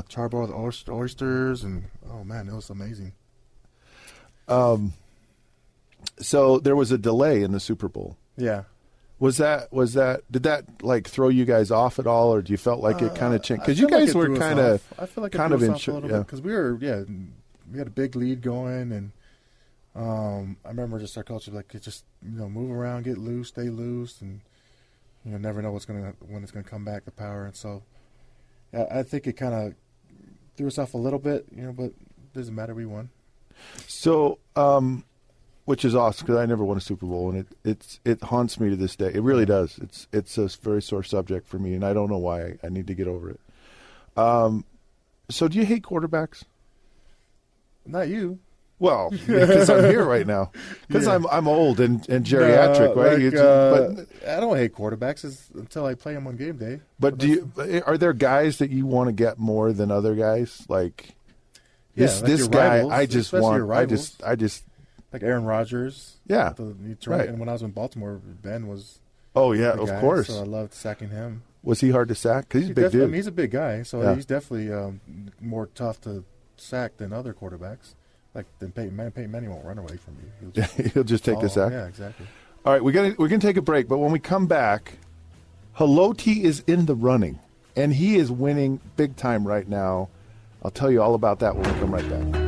charboiled 0.09 0.51
oysters, 0.89 1.65
and 1.65 1.85
oh 2.11 2.25
man, 2.25 2.49
it 2.49 2.55
was 2.55 2.71
amazing. 2.71 3.13
Um 4.47 4.93
so 6.19 6.59
there 6.59 6.77
was 6.77 6.93
a 6.93 6.99
delay 6.99 7.43
in 7.43 7.53
the 7.53 7.61
Super 7.61 7.89
Bowl. 7.89 8.17
Yeah. 8.37 8.65
Was 9.21 9.39
that 9.39 9.73
was 9.73 9.95
that 9.95 10.21
did 10.31 10.43
that 10.43 10.83
like 10.83 11.09
throw 11.09 11.29
you 11.29 11.45
guys 11.45 11.71
off 11.71 11.99
at 11.99 12.07
all, 12.07 12.35
or 12.35 12.43
do 12.43 12.53
you 12.53 12.57
felt 12.57 12.81
like 12.81 13.01
it 13.01 13.15
kind 13.15 13.35
of 13.35 13.43
changed? 13.43 13.63
Because 13.63 13.79
you 13.79 13.89
guys 13.89 14.15
like 14.15 14.29
were 14.29 14.37
kind 14.37 14.59
of 14.59 14.83
I 14.99 15.07
feel 15.07 15.23
like 15.23 15.33
kind 15.33 15.53
of 15.53 15.63
in 15.63 15.73
because 15.73 16.43
we 16.43 16.53
were 16.53 16.77
yeah 16.81 17.05
we 17.71 17.79
had 17.79 17.87
a 17.87 17.91
big 17.91 18.17
lead 18.17 18.43
going 18.43 18.93
and 18.93 19.13
um, 19.95 20.57
I 20.65 20.69
remember 20.69 20.99
just 20.99 21.17
our 21.17 21.23
culture 21.23 21.53
like 21.53 21.69
just 21.81 22.05
you 22.23 22.37
know 22.39 22.49
move 22.49 22.71
around, 22.71 23.05
get 23.05 23.17
loose, 23.17 23.49
stay 23.49 23.69
loose, 23.69 24.21
and 24.21 24.41
you 25.25 25.31
know 25.31 25.39
never 25.39 25.63
know 25.63 25.71
what's 25.71 25.85
gonna 25.85 26.15
when 26.27 26.43
it's 26.43 26.51
gonna 26.51 26.65
come 26.65 26.85
back 26.85 27.05
the 27.05 27.13
power. 27.13 27.45
And 27.45 27.55
so 27.55 27.85
yeah, 28.73 28.87
I 28.91 29.05
think 29.05 29.27
it 29.27 29.35
kind 29.35 29.55
of 29.55 29.75
threw 30.57 30.67
us 30.67 30.79
off 30.79 30.95
a 30.95 30.99
little 30.99 31.21
bit, 31.21 31.47
you 31.55 31.63
know, 31.63 31.73
but 31.73 31.87
it 31.87 32.33
doesn't 32.35 32.55
matter. 32.55 32.75
We 32.75 32.87
won. 32.87 33.11
So 33.87 34.41
um, 34.57 35.05
which 35.65 35.85
is 35.85 35.95
awesome 35.95 36.27
because 36.27 36.41
I 36.41 36.47
never 36.47 36.65
won 36.65 36.77
a 36.77 36.81
Super 36.81 37.07
Bowl, 37.07 37.31
and 37.31 37.39
it 37.41 37.47
it's 37.65 38.01
it 38.05 38.23
haunts 38.23 38.61
me 38.61 38.71
to 38.71 38.77
this 38.77 38.97
day. 38.97 39.11
It 39.15 39.23
really 39.23 39.47
does. 39.47 39.79
It's 39.79 40.09
it's 40.13 40.39
a 40.39 40.49
very 40.63 40.83
sore 40.83 41.03
subject 41.03 41.49
for 41.49 41.59
me, 41.59 41.75
and 41.75 41.85
I 41.85 41.93
don't 41.93 42.11
know 42.11 42.19
why. 42.19 42.43
I, 42.43 42.59
I 42.65 42.69
need 42.69 42.87
to 42.89 42.95
get 42.95 43.09
over 43.09 43.31
it. 43.31 43.41
Um, 44.17 44.65
so 45.31 45.49
do 45.49 45.59
you 45.59 45.65
hate 45.65 45.83
quarterbacks? 45.83 46.45
Not 47.87 48.09
you. 48.09 48.39
Well, 48.79 49.11
because 49.27 49.71
I'm 49.71 49.85
here 49.85 50.05
right 50.05 50.27
now. 50.27 50.51
Because 50.87 51.07
yeah. 51.07 51.15
I'm 51.15 51.27
I'm 51.29 51.49
old 51.49 51.81
and, 51.81 52.07
and 52.09 52.27
geriatric, 52.27 52.95
no, 52.95 53.03
right? 53.03 53.19
Like, 53.19 53.35
uh, 53.35 54.05
but 54.05 54.29
I 54.29 54.41
don't 54.41 54.57
hate 54.57 54.75
quarterbacks 54.75 55.25
until 55.55 55.87
I 55.87 55.95
play 55.95 56.15
them 56.15 56.27
on 56.27 56.37
game 56.37 56.59
day. 56.59 56.81
But, 56.99 57.17
but 57.17 57.19
do 57.19 57.29
you? 57.29 57.83
Are 57.87 57.97
there 57.97 58.13
guys 58.13 58.59
that 58.59 58.71
you 58.71 58.85
want 58.85 59.09
to 59.09 59.13
get 59.13 59.39
more 59.39 59.73
than 59.73 59.91
other 59.91 60.15
guys? 60.15 60.67
Like 60.69 61.15
this 61.95 62.17
yeah, 62.17 62.21
like 62.21 62.31
this 62.31 62.49
guy, 62.49 62.69
rivals, 62.81 62.93
I 62.93 63.07
just 63.07 63.33
want. 63.33 63.71
I 63.71 63.87
just 63.87 64.23
I 64.25 64.35
just 64.35 64.65
like 65.15 65.23
Aaron 65.23 65.45
Rodgers. 65.45 66.17
Yeah, 66.27 66.53
the, 66.55 66.75
right. 67.07 67.29
And 67.29 67.39
when 67.39 67.49
I 67.49 67.53
was 67.53 67.63
in 67.63 67.71
Baltimore, 67.71 68.21
Ben 68.43 68.67
was. 68.67 68.99
Oh 69.37 69.53
yeah, 69.53 69.71
of 69.71 69.89
guy, 69.89 70.01
course. 70.01 70.27
So 70.27 70.41
I 70.41 70.45
loved 70.45 70.75
sacking 70.75 71.11
him. 71.11 71.45
Was 71.63 71.81
he 71.81 71.91
hard 71.91 72.09
to 72.09 72.15
sack? 72.15 72.49
Because 72.49 72.63
he's, 72.63 72.71
a 72.71 72.75
big 72.75 72.93
dude. 72.93 73.03
I 73.03 73.07
mean, 73.07 73.15
he's 73.15 73.29
a 73.29 73.33
big 73.33 73.53
guy, 73.53 73.85
so 73.85 74.03
yeah. 74.03 74.15
he's 74.15 74.27
definitely 74.27 74.73
um, 74.73 75.01
more 75.41 75.67
tough 75.75 76.01
to 76.03 76.25
sack 76.57 76.97
than 76.99 77.13
other 77.13 77.33
quarterbacks. 77.33 77.95
Like 78.35 78.47
than 78.59 78.73
Peyton 78.73 78.95
Manning. 78.97 79.13
Peyton 79.13 79.31
Manning 79.31 79.51
won't 79.51 79.65
run 79.65 79.79
away 79.79 79.97
from 79.97 80.17
you. 80.17 80.33
He'll 80.41 80.51
just, 80.67 80.95
He'll 80.95 81.05
just 81.05 81.25
take 81.25 81.41
the 81.41 81.49
sack. 81.49 81.71
Yeah, 81.71 81.87
exactly. 81.87 82.27
All 82.67 82.73
right, 82.73 82.83
we're 82.83 82.93
gonna 82.93 83.15
we're 83.17 83.29
gonna 83.29 83.41
take 83.41 83.57
a 83.57 83.63
break, 83.63 83.87
but 83.87 83.99
when 83.99 84.11
we 84.11 84.19
come 84.19 84.49
back, 84.49 84.99
Haloti 85.77 86.43
is 86.43 86.65
in 86.67 86.87
the 86.87 86.97
running, 86.97 87.39
and 87.77 87.95
he 87.95 88.17
is 88.17 88.33
winning 88.33 88.81
big 88.97 89.15
time 89.15 89.47
right 89.47 89.69
now. 89.69 90.09
I'll 90.65 90.73
tell 90.73 90.91
you 90.91 91.01
all 91.01 91.15
about 91.15 91.39
that 91.39 91.55
when 91.55 91.73
we 91.73 91.79
come 91.79 91.95
right 91.95 92.09
back. 92.09 92.44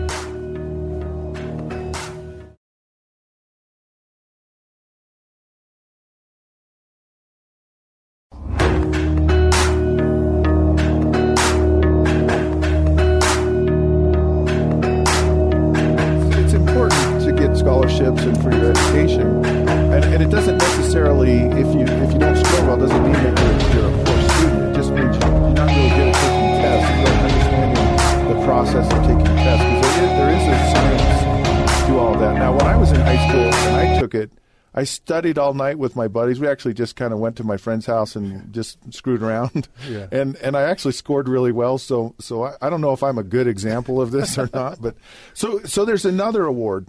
I 34.76 34.85
studied 34.85 35.38
all 35.38 35.54
night 35.54 35.78
with 35.78 35.97
my 35.97 36.06
buddies. 36.06 36.38
We 36.38 36.49
actually 36.49 36.75
just 36.75 36.97
kind 36.97 37.14
of 37.14 37.18
went 37.18 37.37
to 37.37 37.45
my 37.45 37.56
friend's 37.56 37.87
house 37.87 38.14
and 38.14 38.52
just 38.52 38.78
screwed 38.92 39.23
around. 39.23 39.68
Yeah. 39.88 40.09
And 40.12 40.37
and 40.37 40.56
I 40.56 40.62
actually 40.62 40.92
scored 40.92 41.28
really 41.28 41.52
well. 41.52 41.78
So 41.78 42.14
so 42.18 42.45
I, 42.45 42.54
I 42.61 42.71
don't 42.71 42.80
know 42.80 42.92
if 42.92 43.02
I'm 43.02 43.18
a 43.18 43.23
good 43.23 43.47
example 43.47 44.00
of 44.00 44.11
this 44.11 44.37
or 44.37 44.50
not. 44.52 44.83
But 44.83 44.97
so 45.35 45.62
so 45.64 45.85
there's 45.85 46.04
another 46.04 46.45
award 46.45 46.88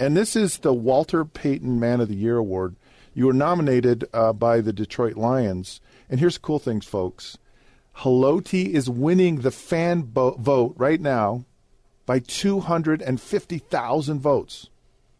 and 0.00 0.16
this 0.16 0.36
is 0.36 0.58
the 0.58 0.72
Walter 0.72 1.24
Payton 1.24 1.80
Man 1.80 2.00
of 2.00 2.08
the 2.08 2.14
Year 2.14 2.36
Award. 2.36 2.76
You 3.14 3.26
were 3.26 3.32
nominated 3.32 4.04
uh, 4.12 4.32
by 4.32 4.60
the 4.60 4.72
Detroit 4.72 5.16
Lions. 5.16 5.80
And 6.08 6.20
here's 6.20 6.34
the 6.34 6.40
cool 6.40 6.60
things, 6.60 6.86
folks. 6.86 7.36
Haloti 7.98 8.70
is 8.70 8.88
winning 8.88 9.40
the 9.40 9.50
fan 9.50 10.02
bo- 10.02 10.36
vote 10.36 10.74
right 10.76 11.00
now 11.00 11.44
by 12.06 12.20
250,000 12.20 14.20
votes. 14.20 14.70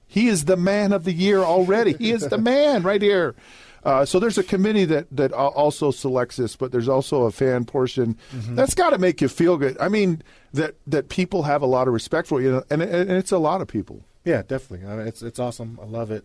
He 0.09 0.29
is 0.29 0.47
the 0.47 0.57
man 0.57 0.93
of 0.93 1.05
the 1.05 1.13
year 1.13 1.39
already. 1.41 1.93
he 1.93 2.11
is 2.11 2.27
the 2.27 2.39
man 2.53 2.83
right 2.83 3.01
here. 3.03 3.37
Uh, 3.85 4.05
so 4.05 4.19
there's 4.19 4.37
a 4.39 4.43
committee 4.43 4.85
that 4.87 5.07
that 5.13 5.33
also 5.33 5.91
selects 5.91 6.37
this, 6.37 6.57
but 6.57 6.73
there's 6.73 6.89
also 6.89 7.23
a 7.25 7.31
fan 7.31 7.65
portion. 7.65 8.17
Mm-hmm. 8.33 8.57
That's 8.57 8.75
got 8.75 8.91
to 8.91 8.99
make 8.99 9.21
you 9.21 9.29
feel 9.29 9.57
good. 9.57 9.77
I 9.79 9.89
mean 9.89 10.23
that 10.53 10.75
that 10.87 11.09
people 11.09 11.45
have 11.45 11.63
a 11.63 11.67
lot 11.67 11.87
of 11.87 11.95
respect 11.95 12.27
for 12.27 12.41
you, 12.43 12.65
and, 12.71 12.83
and 12.83 13.11
it's 13.13 13.31
a 13.31 13.39
lot 13.39 13.61
of 13.61 13.69
people. 13.69 14.03
Yeah, 14.25 14.43
definitely. 14.43 14.87
I 14.87 14.97
mean, 14.97 15.07
it's 15.07 15.23
it's 15.23 15.39
awesome. 15.39 15.79
I 15.81 15.87
love 15.87 16.11
it. 16.11 16.25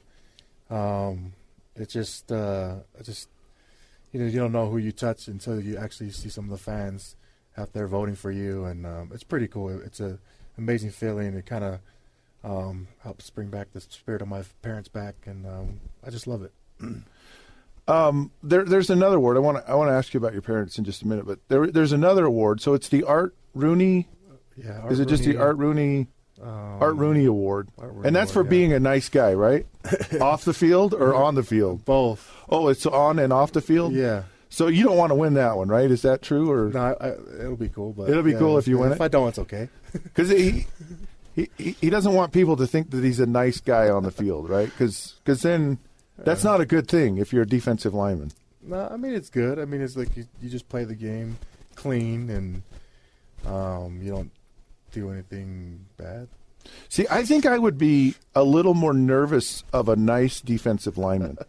Um, 0.69 1.33
it's 1.75 1.93
just 1.93 2.31
uh, 2.31 2.77
just 3.03 3.29
you 4.11 4.19
know 4.19 4.25
you 4.25 4.39
don't 4.39 4.51
know 4.51 4.69
who 4.69 4.77
you 4.77 4.91
touch 4.91 5.27
until 5.27 5.61
you 5.61 5.77
actually 5.77 6.09
see 6.11 6.29
some 6.29 6.45
of 6.45 6.51
the 6.51 6.57
fans 6.57 7.15
out 7.55 7.73
there 7.73 7.87
voting 7.87 8.15
for 8.15 8.31
you, 8.31 8.65
and 8.65 8.85
um, 8.85 9.11
it's 9.13 9.23
pretty 9.23 9.47
cool. 9.47 9.69
It's 9.69 9.99
a 9.99 10.17
amazing 10.57 10.89
feeling. 10.89 11.35
It 11.35 11.45
kind 11.45 11.63
of 11.63 11.79
um, 12.43 12.87
helps 13.01 13.29
bring 13.29 13.49
back 13.49 13.71
the 13.73 13.81
spirit 13.81 14.21
of 14.21 14.27
my 14.27 14.43
parents 14.61 14.89
back, 14.89 15.15
and 15.25 15.45
um, 15.45 15.79
I 16.05 16.09
just 16.09 16.27
love 16.27 16.43
it. 16.43 16.53
Um, 17.85 18.31
there, 18.41 18.63
there's 18.63 18.89
another 18.89 19.17
award. 19.17 19.35
I 19.35 19.41
want 19.41 19.57
to 19.57 19.69
I 19.69 19.75
want 19.75 19.89
to 19.89 19.93
ask 19.93 20.13
you 20.13 20.17
about 20.17 20.31
your 20.31 20.41
parents 20.41 20.77
in 20.77 20.85
just 20.85 21.01
a 21.01 21.07
minute, 21.07 21.25
but 21.25 21.39
there, 21.49 21.67
there's 21.67 21.91
another 21.91 22.25
award. 22.25 22.61
So 22.61 22.73
it's 22.73 22.87
the 22.87 23.03
Art 23.03 23.35
Rooney. 23.53 24.07
Yeah. 24.55 24.79
Art 24.79 24.91
Is 24.93 25.01
it 25.01 25.09
just 25.09 25.23
the 25.25 25.35
Art 25.35 25.57
Rooney? 25.57 26.07
Um, 26.41 26.77
Art 26.81 26.95
Rooney 26.95 27.25
Award, 27.25 27.67
Art 27.77 27.91
Rooney 27.91 28.07
and 28.07 28.15
that's 28.15 28.31
Award, 28.31 28.47
for 28.47 28.53
yeah. 28.53 28.59
being 28.59 28.73
a 28.73 28.79
nice 28.79 29.09
guy, 29.09 29.33
right? 29.33 29.67
off 30.21 30.45
the 30.45 30.53
field 30.53 30.93
or 30.93 31.13
on 31.13 31.35
the 31.35 31.43
field? 31.43 31.85
Both. 31.85 32.33
Oh, 32.49 32.69
it's 32.69 32.85
on 32.85 33.19
and 33.19 33.31
off 33.31 33.51
the 33.51 33.61
field. 33.61 33.93
Yeah. 33.93 34.23
So 34.49 34.67
you 34.67 34.83
don't 34.83 34.97
want 34.97 35.11
to 35.11 35.15
win 35.15 35.33
that 35.33 35.57
one, 35.57 35.67
right? 35.67 35.89
Is 35.89 36.03
that 36.03 36.21
true? 36.21 36.51
Or 36.51 36.69
no, 36.69 36.95
I, 36.99 37.41
it'll 37.41 37.55
be 37.55 37.69
cool, 37.69 37.91
but 37.91 38.09
it'll 38.09 38.23
be 38.23 38.31
yeah, 38.31 38.39
cool 38.39 38.57
if 38.57 38.67
you 38.67 38.77
win 38.77 38.87
if 38.87 38.93
it. 38.93 38.95
If 38.95 39.01
I 39.01 39.07
don't, 39.09 39.27
it's 39.29 39.39
okay. 39.39 39.67
Because 40.03 40.31
he, 41.35 41.49
he 41.57 41.89
doesn't 41.89 42.13
want 42.13 42.31
people 42.31 42.55
to 42.57 42.67
think 42.67 42.91
that 42.91 43.03
he's 43.03 43.19
a 43.19 43.25
nice 43.25 43.59
guy 43.59 43.89
on 43.89 44.03
the 44.03 44.11
field, 44.11 44.49
right? 44.49 44.69
Because 44.69 45.15
then 45.25 45.79
that's 46.17 46.43
not 46.43 46.61
a 46.61 46.65
good 46.65 46.87
thing 46.87 47.17
if 47.17 47.33
you're 47.33 47.43
a 47.43 47.47
defensive 47.47 47.93
lineman. 47.93 48.31
No, 48.61 48.87
I 48.89 48.97
mean 48.97 49.13
it's 49.13 49.29
good. 49.29 49.59
I 49.59 49.65
mean 49.65 49.81
it's 49.81 49.97
like 49.97 50.15
you, 50.15 50.25
you 50.41 50.49
just 50.49 50.69
play 50.69 50.83
the 50.83 50.95
game 50.95 51.37
clean 51.75 52.29
and 52.29 52.63
um, 53.45 53.99
you 54.01 54.11
don't 54.11 54.31
do 54.91 55.11
anything 55.11 55.85
bad. 55.97 56.27
See, 56.87 57.05
I 57.09 57.23
think 57.23 57.45
I 57.45 57.57
would 57.57 57.77
be 57.77 58.15
a 58.35 58.43
little 58.43 58.73
more 58.73 58.93
nervous 58.93 59.63
of 59.73 59.89
a 59.89 59.95
nice 59.95 60.39
defensive 60.39 60.97
lineman. 60.97 61.37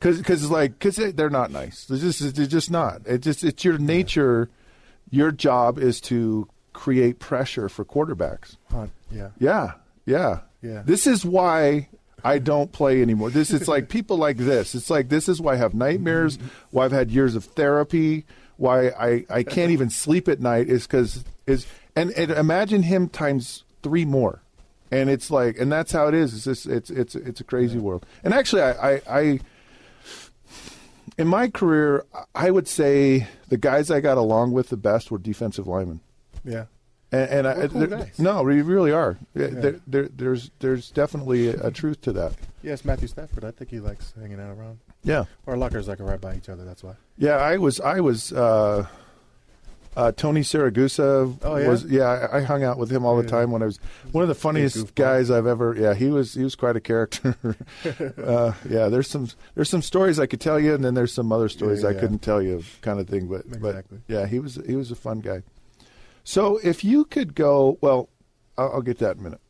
Cause, 0.00 0.22
cause 0.22 0.50
like, 0.50 0.78
cause 0.78 0.96
they're 0.96 1.28
not 1.28 1.50
nice. 1.50 1.84
They're 1.84 1.98
just, 1.98 2.34
they're 2.34 2.46
just 2.46 2.70
not. 2.70 3.02
It's 3.04 3.22
just, 3.22 3.44
it's 3.44 3.66
your 3.66 3.76
nature. 3.76 4.48
Your 5.10 5.30
job 5.30 5.78
is 5.78 6.00
to 6.02 6.48
create 6.72 7.18
pressure 7.18 7.68
for 7.68 7.84
quarterbacks. 7.84 8.56
Huh, 8.70 8.86
yeah. 9.10 9.30
Yeah. 9.38 9.72
Yeah. 10.06 10.40
Yeah. 10.62 10.82
This 10.84 11.06
is 11.06 11.24
why 11.24 11.88
I 12.24 12.38
don't 12.38 12.72
play 12.72 13.02
anymore. 13.02 13.30
This 13.30 13.50
it's 13.50 13.68
like 13.68 13.88
people 13.90 14.16
like 14.16 14.36
this. 14.36 14.74
It's 14.74 14.90
like 14.90 15.08
this 15.08 15.28
is 15.28 15.40
why 15.40 15.54
I 15.54 15.56
have 15.56 15.74
nightmares, 15.74 16.38
mm-hmm. 16.38 16.48
why 16.70 16.84
I've 16.84 16.92
had 16.92 17.10
years 17.10 17.34
of 17.34 17.44
therapy, 17.44 18.24
why 18.56 18.88
I, 18.88 19.24
I 19.30 19.42
can't 19.42 19.70
even 19.70 19.90
sleep 19.90 20.28
at 20.28 20.40
night 20.40 20.68
is 20.68 20.86
because 20.86 21.24
is 21.46 21.66
and, 21.96 22.10
and 22.12 22.30
imagine 22.30 22.82
him 22.82 23.08
times 23.08 23.64
three 23.82 24.04
more, 24.04 24.42
and 24.90 25.08
it's 25.08 25.30
like 25.30 25.58
and 25.58 25.72
that's 25.72 25.92
how 25.92 26.08
it 26.08 26.14
is. 26.14 26.34
It's 26.34 26.44
just, 26.44 26.66
it's 26.66 26.90
it's 26.90 27.14
it's 27.14 27.40
a 27.40 27.44
crazy 27.44 27.76
yeah. 27.76 27.82
world. 27.82 28.06
And 28.22 28.34
actually, 28.34 28.62
I, 28.62 28.96
I, 28.96 29.02
I 29.08 29.40
in 31.16 31.26
my 31.26 31.48
career, 31.48 32.04
I 32.34 32.50
would 32.50 32.68
say 32.68 33.28
the 33.48 33.56
guys 33.56 33.90
I 33.90 34.00
got 34.00 34.18
along 34.18 34.52
with 34.52 34.68
the 34.68 34.76
best 34.76 35.10
were 35.10 35.18
defensive 35.18 35.66
linemen. 35.66 36.00
Yeah. 36.44 36.66
And, 37.12 37.46
and 37.46 37.48
I, 37.48 37.66
cool 37.66 38.06
no, 38.18 38.42
we 38.42 38.62
really 38.62 38.92
are. 38.92 39.18
Yeah. 39.34 39.48
There, 39.48 39.80
there, 39.86 40.08
there's 40.08 40.50
there's 40.60 40.90
definitely 40.90 41.48
a, 41.48 41.66
a, 41.66 41.70
truth 41.72 42.00
to 42.02 42.12
that. 42.12 42.34
Yes, 42.62 42.84
Matthew 42.84 43.08
Stafford. 43.08 43.44
I 43.44 43.50
think 43.50 43.70
he 43.70 43.80
likes 43.80 44.14
hanging 44.16 44.38
out 44.38 44.56
around. 44.56 44.78
Yeah, 45.02 45.24
our 45.46 45.56
lockers 45.56 45.88
like 45.88 45.98
are 45.98 46.04
right 46.04 46.20
by 46.20 46.36
each 46.36 46.48
other. 46.48 46.64
That's 46.64 46.84
why. 46.84 46.94
Yeah, 47.18 47.36
I 47.36 47.56
was 47.56 47.80
I 47.80 47.98
was 47.98 48.32
uh, 48.32 48.86
uh, 49.96 50.12
Tony 50.12 50.42
Siragusa 50.42 51.36
Oh 51.42 51.56
yeah, 51.56 51.68
was, 51.68 51.84
yeah. 51.84 52.04
I, 52.04 52.38
I 52.38 52.42
hung 52.42 52.62
out 52.62 52.78
with 52.78 52.92
him 52.92 53.04
all 53.04 53.16
the 53.16 53.26
time 53.26 53.50
when 53.50 53.62
I 53.62 53.66
was 53.66 53.80
one 54.12 54.22
of 54.22 54.28
the 54.28 54.36
funniest 54.36 54.94
guys 54.94 55.32
I've 55.32 55.46
ever. 55.46 55.74
Yeah, 55.76 55.94
he 55.94 56.10
was 56.10 56.34
he 56.34 56.44
was 56.44 56.54
quite 56.54 56.76
a 56.76 56.80
character. 56.80 57.36
uh, 58.24 58.52
yeah, 58.68 58.88
there's 58.88 59.08
some 59.08 59.28
there's 59.56 59.68
some 59.68 59.82
stories 59.82 60.20
I 60.20 60.26
could 60.26 60.40
tell 60.40 60.60
you, 60.60 60.74
and 60.74 60.84
then 60.84 60.94
there's 60.94 61.12
some 61.12 61.32
other 61.32 61.48
stories 61.48 61.82
yeah. 61.82 61.88
I 61.88 61.94
couldn't 61.94 62.20
tell 62.20 62.40
you, 62.40 62.62
kind 62.82 63.00
of 63.00 63.08
thing. 63.08 63.26
But 63.26 63.46
exactly. 63.46 63.98
but 64.06 64.14
yeah, 64.14 64.26
he 64.26 64.38
was 64.38 64.60
he 64.64 64.76
was 64.76 64.92
a 64.92 64.96
fun 64.96 65.20
guy. 65.20 65.42
So 66.30 66.58
if 66.62 66.84
you 66.84 67.06
could 67.06 67.34
go, 67.34 67.76
well, 67.80 68.08
I'll, 68.56 68.74
I'll 68.74 68.82
get 68.82 68.98
that 68.98 69.16
in 69.16 69.18
a 69.18 69.22
minute. 69.24 69.40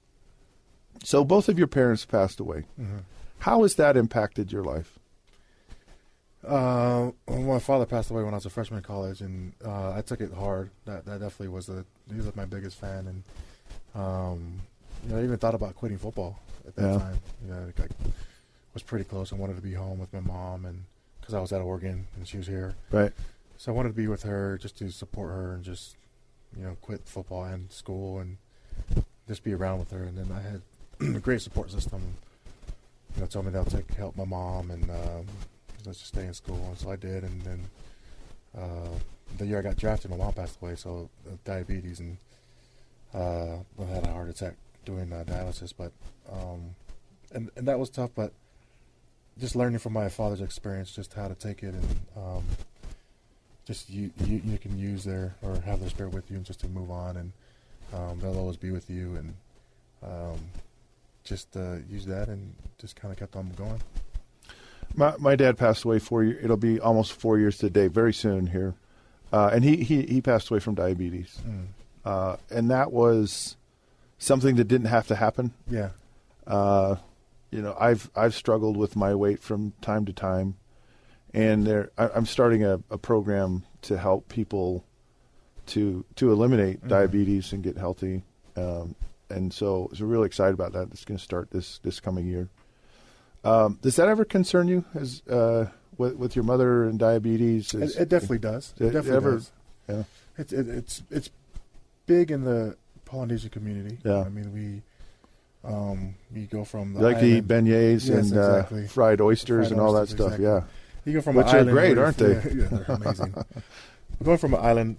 So 1.04 1.26
both 1.26 1.50
of 1.50 1.58
your 1.58 1.66
parents 1.66 2.06
passed 2.06 2.40
away. 2.40 2.64
Mm-hmm. 2.80 3.00
How 3.40 3.64
has 3.64 3.74
that 3.74 3.98
impacted 3.98 4.50
your 4.50 4.64
life? 4.64 4.98
Uh, 6.42 7.10
well, 7.28 7.42
my 7.42 7.58
father 7.58 7.84
passed 7.84 8.10
away 8.10 8.22
when 8.22 8.32
I 8.32 8.38
was 8.38 8.46
a 8.46 8.50
freshman 8.50 8.78
in 8.78 8.84
college, 8.84 9.20
and 9.20 9.52
uh, 9.62 9.92
I 9.92 10.00
took 10.00 10.22
it 10.22 10.32
hard. 10.32 10.70
That 10.86 11.04
that 11.04 11.20
definitely 11.20 11.48
was 11.48 11.68
a 11.68 11.84
he 12.10 12.16
was 12.16 12.34
my 12.34 12.46
biggest 12.46 12.80
fan, 12.80 13.06
and 13.08 13.22
um, 13.94 14.62
you 15.04 15.12
know, 15.12 15.20
I 15.20 15.24
even 15.24 15.36
thought 15.36 15.54
about 15.54 15.74
quitting 15.74 15.98
football 15.98 16.40
at 16.66 16.76
that 16.76 16.92
yeah. 16.92 16.98
time. 16.98 17.18
You 17.44 17.50
know, 17.50 17.72
like, 17.78 17.90
was 18.72 18.82
pretty 18.82 19.04
close. 19.04 19.34
I 19.34 19.36
wanted 19.36 19.56
to 19.56 19.62
be 19.62 19.74
home 19.74 19.98
with 19.98 20.14
my 20.14 20.20
mom, 20.20 20.64
and 20.64 20.84
because 21.20 21.34
I 21.34 21.40
was 21.40 21.52
at 21.52 21.60
Oregon 21.60 22.06
and 22.16 22.26
she 22.26 22.38
was 22.38 22.46
here, 22.46 22.74
right. 22.90 23.12
So 23.58 23.70
I 23.70 23.74
wanted 23.74 23.90
to 23.90 23.96
be 23.96 24.08
with 24.08 24.22
her 24.22 24.56
just 24.56 24.78
to 24.78 24.90
support 24.90 25.30
her 25.32 25.52
and 25.52 25.62
just 25.62 25.96
you 26.56 26.64
know, 26.64 26.76
quit 26.80 27.02
football 27.06 27.44
and 27.44 27.70
school 27.70 28.18
and 28.20 28.36
just 29.28 29.44
be 29.44 29.52
around 29.52 29.78
with 29.78 29.90
her. 29.90 30.04
And 30.04 30.16
then 30.16 30.30
I 30.32 30.40
had 30.40 30.62
a 31.16 31.20
great 31.20 31.40
support 31.40 31.70
system. 31.70 32.02
You 33.16 33.22
know, 33.22 33.26
told 33.26 33.46
me 33.46 33.52
they'll 33.52 33.64
take 33.64 33.92
help 33.94 34.16
my 34.16 34.24
mom 34.24 34.70
and 34.70 34.88
um, 34.90 35.26
let's 35.84 35.98
just 35.98 36.14
stay 36.14 36.26
in 36.26 36.34
school. 36.34 36.64
And 36.68 36.78
so 36.78 36.90
I 36.90 36.96
did. 36.96 37.24
And 37.24 37.42
then 37.42 37.60
uh, 38.56 38.88
the 39.38 39.46
year 39.46 39.58
I 39.58 39.62
got 39.62 39.76
drafted, 39.76 40.10
my 40.10 40.16
mom 40.16 40.32
passed 40.32 40.58
away, 40.60 40.76
so 40.76 41.08
uh, 41.26 41.36
diabetes 41.44 42.00
and 42.00 42.16
uh, 43.14 43.56
I 43.80 43.84
had 43.84 44.06
a 44.06 44.12
heart 44.12 44.28
attack 44.28 44.54
doing 44.84 45.12
uh, 45.12 45.24
dialysis. 45.26 45.72
But 45.76 45.92
um, 46.30 46.74
and 47.32 47.50
and 47.56 47.66
that 47.66 47.78
was 47.78 47.90
tough. 47.90 48.10
But 48.14 48.32
just 49.38 49.56
learning 49.56 49.78
from 49.78 49.92
my 49.92 50.08
father's 50.08 50.40
experience, 50.40 50.92
just 50.92 51.14
how 51.14 51.28
to 51.28 51.34
take 51.34 51.62
it 51.62 51.74
and 51.74 52.00
um, 52.16 52.44
just 53.70 53.88
you, 53.88 54.10
you, 54.24 54.42
you 54.44 54.58
can 54.58 54.76
use 54.76 55.04
their 55.04 55.32
or 55.42 55.54
have 55.60 55.78
their 55.78 55.88
spirit 55.88 56.12
with 56.12 56.28
you 56.28 56.36
and 56.36 56.44
just 56.44 56.58
to 56.58 56.66
move 56.66 56.90
on 56.90 57.16
and 57.16 57.32
um, 57.94 58.18
they'll 58.20 58.36
always 58.36 58.56
be 58.56 58.72
with 58.72 58.90
you 58.90 59.14
and 59.14 59.34
um, 60.02 60.40
just 61.22 61.56
uh, 61.56 61.76
use 61.88 62.04
that 62.04 62.26
and 62.26 62.52
just 62.80 62.96
kind 62.96 63.12
of 63.12 63.18
kept 63.18 63.36
on 63.36 63.48
going. 63.50 63.80
My 64.96 65.14
my 65.18 65.36
dad 65.36 65.56
passed 65.56 65.84
away 65.84 66.00
four. 66.00 66.24
Year, 66.24 66.40
it'll 66.42 66.56
be 66.56 66.80
almost 66.80 67.12
four 67.12 67.38
years 67.38 67.58
today, 67.58 67.86
very 67.86 68.12
soon 68.12 68.48
here, 68.48 68.74
uh, 69.32 69.50
and 69.52 69.62
he, 69.62 69.76
he 69.84 70.02
he 70.02 70.20
passed 70.20 70.50
away 70.50 70.58
from 70.58 70.74
diabetes, 70.74 71.38
mm. 71.48 71.66
uh, 72.04 72.38
and 72.50 72.72
that 72.72 72.90
was 72.90 73.56
something 74.18 74.56
that 74.56 74.64
didn't 74.64 74.88
have 74.88 75.06
to 75.06 75.14
happen. 75.14 75.52
Yeah. 75.70 75.90
Uh, 76.44 76.96
you 77.52 77.62
know, 77.62 77.76
I've 77.78 78.10
I've 78.16 78.34
struggled 78.34 78.76
with 78.76 78.96
my 78.96 79.14
weight 79.14 79.38
from 79.38 79.74
time 79.80 80.06
to 80.06 80.12
time 80.12 80.56
and 81.34 81.66
there 81.66 81.90
I, 81.96 82.10
am 82.14 82.26
starting 82.26 82.64
a, 82.64 82.80
a, 82.90 82.98
program 82.98 83.64
to 83.82 83.96
help 83.96 84.28
people 84.28 84.84
to 85.66 86.04
to 86.16 86.32
eliminate 86.32 86.78
mm-hmm. 86.78 86.88
diabetes 86.88 87.52
and 87.52 87.62
get 87.62 87.76
healthy. 87.76 88.22
Um, 88.56 88.94
and 89.28 89.52
so, 89.52 89.90
so 89.94 90.04
really 90.04 90.26
excited 90.26 90.54
about 90.54 90.72
that. 90.72 90.88
It's 90.90 91.04
going 91.04 91.18
to 91.18 91.22
start 91.22 91.50
this 91.50 91.78
this 91.78 92.00
coming 92.00 92.26
year. 92.26 92.48
Um, 93.44 93.78
does 93.80 93.96
that 93.96 94.08
ever 94.08 94.24
concern 94.24 94.68
you 94.68 94.84
as 94.94 95.22
uh, 95.28 95.66
with, 95.96 96.16
with 96.16 96.36
your 96.36 96.44
mother 96.44 96.84
and 96.84 96.98
diabetes? 96.98 97.72
Is, 97.74 97.96
it, 97.96 98.02
it, 98.02 98.08
definitely 98.08 98.38
does. 98.38 98.74
It, 98.78 98.86
it 98.86 98.90
definitely 98.90 99.16
ever, 99.16 99.32
does. 99.32 99.52
Yeah. 99.88 100.02
It's 100.36 100.52
it, 100.52 100.68
it's 100.68 101.02
it's 101.10 101.30
big 102.06 102.30
in 102.30 102.44
the 102.44 102.76
Polynesian 103.04 103.50
community. 103.50 103.98
Yeah. 104.04 104.22
I 104.22 104.28
mean 104.28 104.52
we. 104.52 104.82
Um, 105.62 106.14
we 106.34 106.46
go 106.46 106.64
from 106.64 106.94
the 106.94 107.00
you 107.00 107.04
like 107.04 107.16
island. 107.16 107.32
to 107.32 107.36
eat 107.36 107.46
beignets 107.46 108.08
yes, 108.08 108.30
and 108.30 108.38
uh, 108.38 108.62
fried 108.88 109.20
oysters 109.20 109.66
fried 109.66 109.72
and 109.72 109.78
all 109.78 109.94
oysters, 109.94 110.16
that 110.16 110.16
stuff. 110.16 110.32
Exactly. 110.38 110.46
Yeah, 110.46 110.62
you 111.04 111.12
go 111.14 111.20
from 111.20 111.36
which 111.36 111.46
are 111.48 111.64
great, 111.64 111.98
aren't 111.98 112.16
they? 112.18 112.34
Yeah, 112.54 112.66
they're 112.70 112.84
amazing. 112.88 113.34
going 114.22 114.38
from 114.38 114.54
an 114.54 114.60
island 114.60 114.96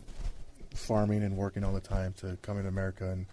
farming 0.73 1.23
and 1.23 1.37
working 1.37 1.63
all 1.63 1.73
the 1.73 1.81
time 1.81 2.13
to 2.17 2.37
coming 2.41 2.63
to 2.63 2.69
America 2.69 3.09
and 3.09 3.25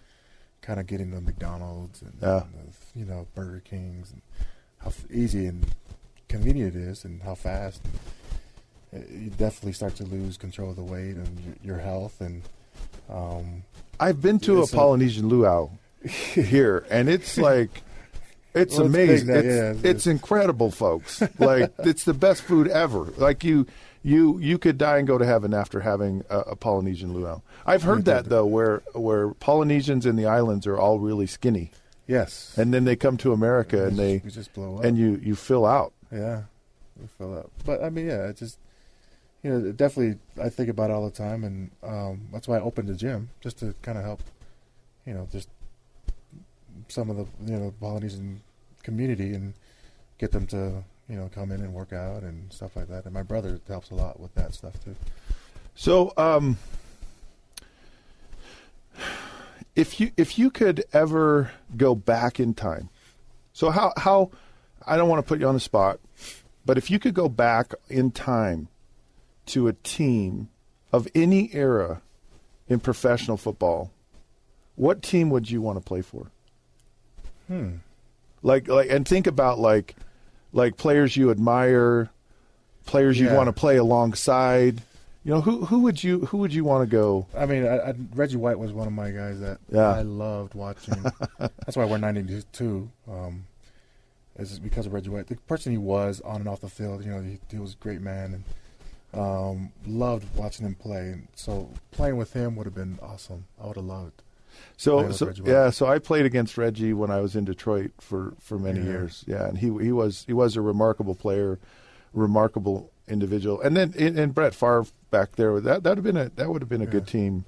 kind 0.61 0.79
of 0.79 0.87
getting 0.87 1.11
the 1.11 1.21
McDonald's 1.21 2.01
and, 2.01 2.13
yeah. 2.21 2.43
and 2.43 2.53
the, 2.53 2.99
you 2.99 3.05
know 3.05 3.27
Burger 3.33 3.61
Kings 3.63 4.11
and 4.11 4.21
how 4.79 4.91
easy 5.11 5.45
and 5.45 5.65
convenient 6.27 6.75
it 6.75 6.79
is 6.79 7.05
and 7.05 7.21
how 7.21 7.35
fast. 7.35 7.81
You 8.91 9.29
definitely 9.29 9.73
start 9.73 9.95
to 9.97 10.03
lose 10.03 10.37
control 10.37 10.71
of 10.71 10.75
the 10.75 10.83
weight 10.83 11.15
and 11.15 11.39
your, 11.39 11.75
your 11.75 11.77
health 11.79 12.21
and. 12.21 12.43
Um, 13.09 13.63
I've 13.99 14.21
been 14.21 14.39
to 14.41 14.61
a 14.61 14.67
Polynesian 14.67 15.27
luau 15.27 15.71
here, 16.03 16.85
and 16.89 17.09
it's 17.09 17.37
like 17.37 17.83
it's 18.53 18.77
well, 18.77 18.87
amazing. 18.87 19.29
It's, 19.29 19.45
yeah, 19.45 19.71
it's, 19.71 19.83
it's, 19.83 20.07
incredible, 20.07 20.71
folks. 20.71 21.21
like 21.39 21.71
it's 21.79 22.03
the 22.03 22.13
best 22.13 22.41
food 22.41 22.67
ever. 22.67 23.05
Like 23.17 23.43
you, 23.43 23.67
you, 24.03 24.37
you 24.39 24.57
could 24.57 24.77
die 24.77 24.97
and 24.97 25.07
go 25.07 25.17
to 25.17 25.25
heaven 25.25 25.53
after 25.53 25.81
having 25.81 26.23
a, 26.29 26.39
a 26.39 26.55
Polynesian 26.55 27.13
luau. 27.13 27.41
I've 27.65 27.83
heard 27.83 28.05
that 28.05 28.25
though, 28.25 28.45
where 28.45 28.81
where 28.93 29.33
Polynesians 29.35 30.05
in 30.05 30.15
the 30.15 30.25
islands 30.25 30.65
are 30.67 30.77
all 30.77 30.99
really 30.99 31.27
skinny. 31.27 31.71
Yes. 32.07 32.57
And 32.57 32.73
then 32.73 32.85
they 32.85 32.95
come 32.95 33.17
to 33.17 33.33
America 33.33 33.85
and, 33.85 33.97
they 33.97 34.19
just 34.19 34.51
blow 34.53 34.77
up. 34.77 34.83
and 34.83 34.97
you 34.97 35.19
you 35.23 35.35
fill 35.35 35.65
out. 35.65 35.93
Yeah. 36.11 36.43
You 36.99 37.07
fill 37.17 37.37
up. 37.37 37.51
But 37.65 37.83
I 37.83 37.89
mean, 37.89 38.07
yeah, 38.07 38.27
it 38.27 38.37
just 38.37 38.57
you 39.43 39.51
know, 39.51 39.71
definitely 39.71 40.19
I 40.41 40.49
think 40.49 40.69
about 40.69 40.89
it 40.89 40.93
all 40.93 41.05
the 41.05 41.15
time, 41.15 41.43
and 41.43 41.71
um, 41.83 42.27
that's 42.31 42.47
why 42.47 42.57
I 42.57 42.61
opened 42.61 42.89
the 42.89 42.95
gym 42.95 43.29
just 43.41 43.59
to 43.59 43.73
kind 43.81 43.97
of 43.97 44.03
help, 44.03 44.21
you 45.05 45.13
know, 45.13 45.27
just 45.31 45.49
some 46.89 47.09
of 47.09 47.17
the 47.17 47.25
you 47.51 47.57
know 47.57 47.73
Polynesian 47.79 48.41
community 48.83 49.33
and 49.33 49.53
get 50.17 50.31
them 50.31 50.45
to 50.47 50.83
you 51.07 51.15
know 51.15 51.29
come 51.33 51.51
in 51.51 51.61
and 51.61 51.73
work 51.73 51.93
out 51.93 52.23
and 52.23 52.51
stuff 52.51 52.75
like 52.75 52.87
that. 52.89 53.05
And 53.05 53.13
my 53.13 53.23
brother 53.23 53.59
helps 53.67 53.91
a 53.91 53.95
lot 53.95 54.19
with 54.19 54.33
that 54.35 54.53
stuff 54.53 54.73
too. 54.83 54.95
So, 55.75 56.13
um, 56.17 56.57
if 59.75 59.99
you 59.99 60.11
if 60.17 60.37
you 60.37 60.49
could 60.49 60.83
ever 60.93 61.51
go 61.77 61.95
back 61.95 62.39
in 62.39 62.53
time, 62.53 62.89
so 63.53 63.69
how 63.69 63.93
how 63.97 64.31
I 64.85 64.97
don't 64.97 65.09
want 65.09 65.23
to 65.23 65.27
put 65.27 65.39
you 65.39 65.47
on 65.47 65.53
the 65.53 65.59
spot, 65.59 65.99
but 66.65 66.77
if 66.77 66.91
you 66.91 66.99
could 66.99 67.13
go 67.13 67.29
back 67.29 67.73
in 67.89 68.11
time 68.11 68.67
to 69.47 69.67
a 69.67 69.73
team 69.73 70.49
of 70.91 71.07
any 71.15 71.53
era 71.53 72.01
in 72.67 72.79
professional 72.79 73.37
football, 73.37 73.91
what 74.75 75.01
team 75.01 75.29
would 75.29 75.49
you 75.49 75.61
want 75.61 75.77
to 75.77 75.81
play 75.81 76.01
for? 76.01 76.31
Hmm. 77.49 77.69
Like 78.41 78.67
like 78.69 78.89
and 78.89 79.05
think 79.05 79.27
about 79.27 79.59
like 79.59 79.95
like 80.53 80.77
players 80.77 81.17
you 81.17 81.31
admire, 81.31 82.09
players 82.85 83.19
you 83.19 83.29
want 83.31 83.47
to 83.47 83.53
play 83.53 83.75
alongside. 83.75 84.81
You 85.25 85.33
know 85.33 85.41
who 85.41 85.65
who 85.65 85.79
would 85.79 86.01
you 86.01 86.21
who 86.27 86.37
would 86.37 86.53
you 86.53 86.63
want 86.63 86.89
to 86.89 86.91
go? 86.95 87.25
I 87.35 87.45
mean, 87.45 87.65
I, 87.65 87.89
I, 87.89 87.93
Reggie 88.15 88.37
White 88.37 88.57
was 88.57 88.71
one 88.71 88.87
of 88.87 88.93
my 88.93 89.11
guys 89.11 89.41
that 89.41 89.59
Yeah. 89.69 89.89
I 89.89 90.03
loved 90.03 90.53
watching. 90.55 91.03
That's 91.37 91.75
why 91.75 91.83
I 91.83 91.85
wear 91.87 91.99
92. 91.99 92.89
Um, 93.11 93.45
is 94.37 94.57
because 94.59 94.85
of 94.85 94.93
Reggie 94.93 95.09
White, 95.09 95.27
the 95.27 95.35
person 95.35 95.73
he 95.73 95.77
was 95.77 96.21
on 96.21 96.37
and 96.37 96.47
off 96.47 96.61
the 96.61 96.69
field. 96.69 97.03
You 97.03 97.11
know, 97.11 97.21
he, 97.21 97.39
he 97.51 97.57
was 97.59 97.73
a 97.73 97.83
great 97.83 97.99
man, 97.99 98.41
and 99.13 99.19
um, 99.21 99.71
loved 99.85 100.33
watching 100.37 100.65
him 100.65 100.75
play. 100.75 101.09
And 101.09 101.27
so 101.35 101.69
playing 101.91 102.15
with 102.15 102.31
him 102.31 102.55
would 102.55 102.65
have 102.65 102.75
been 102.75 102.97
awesome. 103.01 103.45
I 103.61 103.67
would 103.67 103.75
have 103.75 103.85
loved. 103.85 104.21
So, 104.77 105.11
so 105.11 105.33
yeah, 105.43 105.69
so 105.71 105.87
I 105.87 105.99
played 105.99 106.25
against 106.25 106.57
Reggie 106.57 106.93
when 106.93 107.11
I 107.11 107.19
was 107.19 107.35
in 107.35 107.43
Detroit 107.45 107.91
for, 107.99 108.33
for 108.39 108.57
many 108.57 108.79
Yeah. 108.79 108.85
years. 108.85 109.23
Yeah, 109.27 109.47
and 109.47 109.57
he 109.57 109.67
he 109.83 109.91
was 109.91 110.23
he 110.25 110.33
was 110.33 110.55
a 110.55 110.61
remarkable 110.61 111.15
player, 111.15 111.59
remarkable 112.13 112.91
individual. 113.07 113.59
And 113.61 113.75
then 113.75 113.93
and, 113.97 114.17
and 114.17 114.33
Brett 114.33 114.53
Favre 114.53 114.85
back 115.11 115.35
there 115.35 115.59
that 115.59 115.83
that 115.83 115.89
would 115.89 115.97
have 115.97 116.03
been 116.03 116.17
a 116.17 116.29
that 116.35 116.49
would 116.49 116.61
have 116.61 116.69
been 116.69 116.81
a 116.81 116.85
good 116.85 117.07
team 117.07 117.45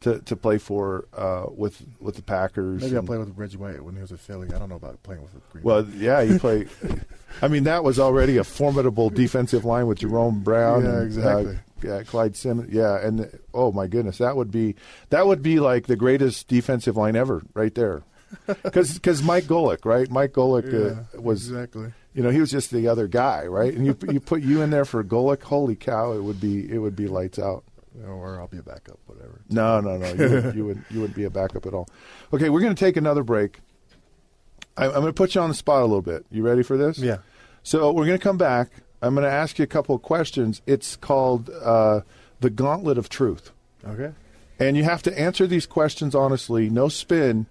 to 0.00 0.18
to 0.20 0.36
play 0.36 0.58
for 0.58 1.06
uh, 1.16 1.46
with 1.54 1.82
with 2.00 2.16
the 2.16 2.22
Packers. 2.22 2.82
Maybe 2.82 2.96
I 2.96 3.00
played 3.00 3.20
with 3.20 3.36
Reggie 3.36 3.56
White 3.56 3.82
when 3.82 3.94
he 3.94 4.00
was 4.00 4.12
a 4.12 4.18
Philly. 4.18 4.48
I 4.54 4.58
don't 4.58 4.68
know 4.68 4.76
about 4.76 5.02
playing 5.02 5.22
with 5.22 5.32
the 5.32 5.40
Green. 5.52 5.64
Well, 5.64 5.82
Bay. 5.84 5.96
yeah, 5.98 6.20
you 6.20 6.38
play. 6.38 6.66
I 7.42 7.48
mean, 7.48 7.64
that 7.64 7.84
was 7.84 7.98
already 7.98 8.36
a 8.38 8.44
formidable 8.44 9.10
defensive 9.10 9.64
line 9.64 9.86
with 9.86 9.98
Jerome 9.98 10.40
Brown. 10.42 10.84
Yeah, 10.84 10.90
and, 10.96 11.06
exactly. 11.06 11.54
Uh, 11.56 11.58
yeah, 11.82 12.02
Clyde 12.02 12.36
Simmons. 12.36 12.72
Yeah, 12.72 12.98
and 12.98 13.38
oh 13.54 13.72
my 13.72 13.86
goodness, 13.86 14.18
that 14.18 14.36
would 14.36 14.50
be 14.50 14.74
that 15.10 15.26
would 15.26 15.42
be 15.42 15.60
like 15.60 15.86
the 15.86 15.96
greatest 15.96 16.48
defensive 16.48 16.96
line 16.96 17.16
ever, 17.16 17.42
right 17.54 17.74
there. 17.74 18.02
Because 18.62 19.22
Mike 19.22 19.44
Golic, 19.44 19.84
right? 19.84 20.10
Mike 20.10 20.32
Golic 20.32 20.66
uh, 20.74 21.20
was 21.20 21.48
exactly. 21.48 21.92
you 22.12 22.22
know 22.22 22.30
he 22.30 22.40
was 22.40 22.50
just 22.50 22.70
the 22.72 22.88
other 22.88 23.06
guy, 23.06 23.46
right? 23.46 23.72
And 23.72 23.86
you 23.86 23.96
you 24.10 24.20
put 24.20 24.42
you 24.42 24.62
in 24.62 24.70
there 24.70 24.84
for 24.84 25.02
Golic, 25.04 25.42
holy 25.42 25.76
cow, 25.76 26.12
it 26.12 26.22
would 26.22 26.40
be 26.40 26.70
it 26.70 26.78
would 26.78 26.96
be 26.96 27.06
lights 27.06 27.38
out. 27.38 27.64
Or 28.04 28.38
I'll 28.40 28.48
be 28.48 28.58
a 28.58 28.62
backup, 28.62 28.98
whatever. 29.06 29.40
No, 29.48 29.80
no, 29.80 29.96
no. 29.96 30.12
You, 30.12 30.28
would, 30.28 30.54
you 30.54 30.64
would 30.66 30.84
you 30.90 31.00
wouldn't 31.00 31.16
be 31.16 31.24
a 31.24 31.30
backup 31.30 31.64
at 31.64 31.72
all. 31.72 31.88
Okay, 32.32 32.50
we're 32.50 32.60
going 32.60 32.74
to 32.74 32.78
take 32.78 32.96
another 32.96 33.22
break. 33.22 33.60
I, 34.76 34.86
I'm 34.86 34.92
going 34.92 35.06
to 35.06 35.12
put 35.14 35.34
you 35.34 35.40
on 35.40 35.48
the 35.48 35.54
spot 35.54 35.80
a 35.80 35.86
little 35.86 36.02
bit. 36.02 36.26
You 36.30 36.42
ready 36.42 36.62
for 36.62 36.76
this? 36.76 36.98
Yeah. 36.98 37.18
So 37.62 37.90
we're 37.92 38.06
going 38.06 38.18
to 38.18 38.22
come 38.22 38.36
back. 38.36 38.70
I'm 39.02 39.14
going 39.14 39.24
to 39.26 39.30
ask 39.32 39.58
you 39.58 39.62
a 39.62 39.66
couple 39.68 39.94
of 39.94 40.02
questions. 40.02 40.62
It's 40.66 40.96
called 40.96 41.50
uh, 41.50 42.00
the 42.40 42.50
Gauntlet 42.50 42.98
of 42.98 43.08
Truth, 43.08 43.50
Okay. 43.86 44.12
and 44.58 44.76
you 44.76 44.84
have 44.84 45.02
to 45.04 45.18
answer 45.18 45.46
these 45.46 45.66
questions 45.66 46.14
honestly. 46.14 46.70
No 46.70 46.88
spin. 46.88 47.46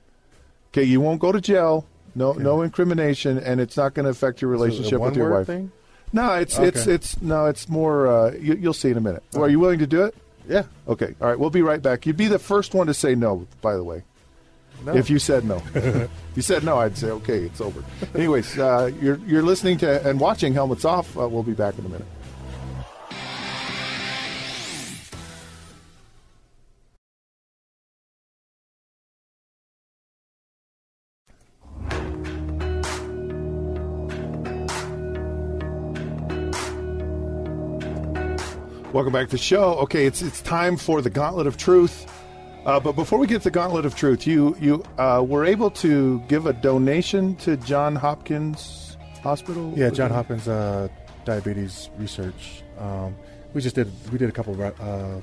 Okay, 0.74 0.84
you 0.84 1.00
won't 1.02 1.20
go 1.22 1.32
to 1.32 1.40
jail. 1.40 1.86
No, 2.16 2.32
no 2.34 2.62
incrimination, 2.62 3.38
and 3.38 3.60
it's 3.60 3.76
not 3.78 3.94
going 3.94 4.06
to 4.06 4.10
affect 4.10 4.42
your 4.42 4.50
relationship 4.50 5.00
with 5.02 5.16
your 5.18 5.30
wife. 5.32 5.48
Thing? 5.48 5.72
No, 6.14 6.34
it's 6.36 6.58
it's 6.58 6.82
Okay. 6.84 6.94
it's 6.94 7.22
no, 7.22 7.46
it's 7.48 7.68
more. 7.68 8.08
Uh, 8.08 8.32
you, 8.34 8.56
you'll 8.56 8.74
see 8.74 8.90
in 8.90 8.98
a 8.98 9.02
minute. 9.02 9.24
Are 9.36 9.50
you 9.50 9.60
willing 9.60 9.80
to 9.80 9.88
do 9.88 10.04
it? 10.04 10.16
Yeah. 10.48 10.64
Okay. 10.88 11.14
All 11.20 11.28
right. 11.28 11.38
We'll 11.40 11.50
be 11.50 11.62
right 11.62 11.82
back. 11.82 12.06
You'd 12.06 12.16
be 12.18 12.28
the 12.28 12.40
first 12.40 12.74
one 12.74 12.88
to 12.88 12.94
say 12.94 13.16
no, 13.16 13.48
by 13.62 13.76
the 13.76 13.84
way. 13.84 14.04
No. 14.84 14.94
If 14.94 15.10
you 15.10 15.20
said 15.20 15.46
no. 15.46 15.62
if 15.76 16.10
you 16.36 16.42
said 16.42 16.64
no, 16.64 16.78
I'd 16.78 16.98
say, 16.98 17.10
okay, 17.10 17.40
it's 17.40 17.62
over. 17.62 17.84
Anyways, 18.14 18.58
uh, 18.58 18.92
you're, 19.02 19.18
you're 19.26 19.44
listening 19.44 19.78
to 19.80 20.08
and 20.08 20.20
watching 20.20 20.54
Helmets 20.54 20.86
Off. 20.86 21.18
Uh, 21.18 21.28
we'll 21.28 21.44
be 21.44 21.54
back 21.54 21.78
in 21.80 21.86
a 21.86 21.90
minute. 21.90 22.08
Welcome 38.96 39.12
back 39.12 39.26
to 39.28 39.32
the 39.32 39.38
show. 39.38 39.74
Okay, 39.80 40.06
it's 40.06 40.22
it's 40.22 40.40
time 40.40 40.78
for 40.78 41.02
the 41.02 41.10
Gauntlet 41.10 41.48
of 41.48 41.58
Truth. 41.58 42.10
Uh, 42.66 42.80
but 42.80 42.94
before 42.94 43.20
we 43.20 43.28
get 43.28 43.38
to 43.40 43.44
the 43.44 43.52
Gauntlet 43.52 43.86
of 43.86 43.96
Truth, 43.96 44.26
you 44.26 44.58
you 44.60 44.84
uh, 44.98 45.24
were 45.26 45.46
able 45.46 45.70
to 45.72 46.20
give 46.28 46.48
a 46.48 46.54
donation 46.54 47.36
to 47.38 47.58
John 47.58 47.96
Hopkins 47.96 48.98
Hospital. 49.22 49.72
Yeah, 49.76 49.92
John 49.92 50.10
Hopkins 50.10 50.48
uh, 50.48 50.88
diabetes 51.26 51.92
research. 52.00 52.64
Um, 52.80 53.16
we 53.54 53.62
just 53.62 53.76
did 53.76 53.92
we 54.12 54.18
did 54.18 54.30
a 54.30 54.32
couple 54.32 54.60
of 54.60 54.82
uh, 54.82 55.22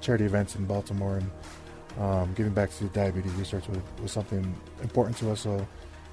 charity 0.00 0.24
events 0.24 0.54
in 0.54 0.66
Baltimore, 0.66 1.16
and 1.16 1.30
um, 1.98 2.32
giving 2.34 2.52
back 2.52 2.70
to 2.78 2.84
diabetes 2.84 3.32
research 3.32 3.66
was, 3.68 3.78
was 4.00 4.12
something 4.12 4.54
important 4.80 5.16
to 5.18 5.32
us. 5.32 5.40
So 5.40 5.66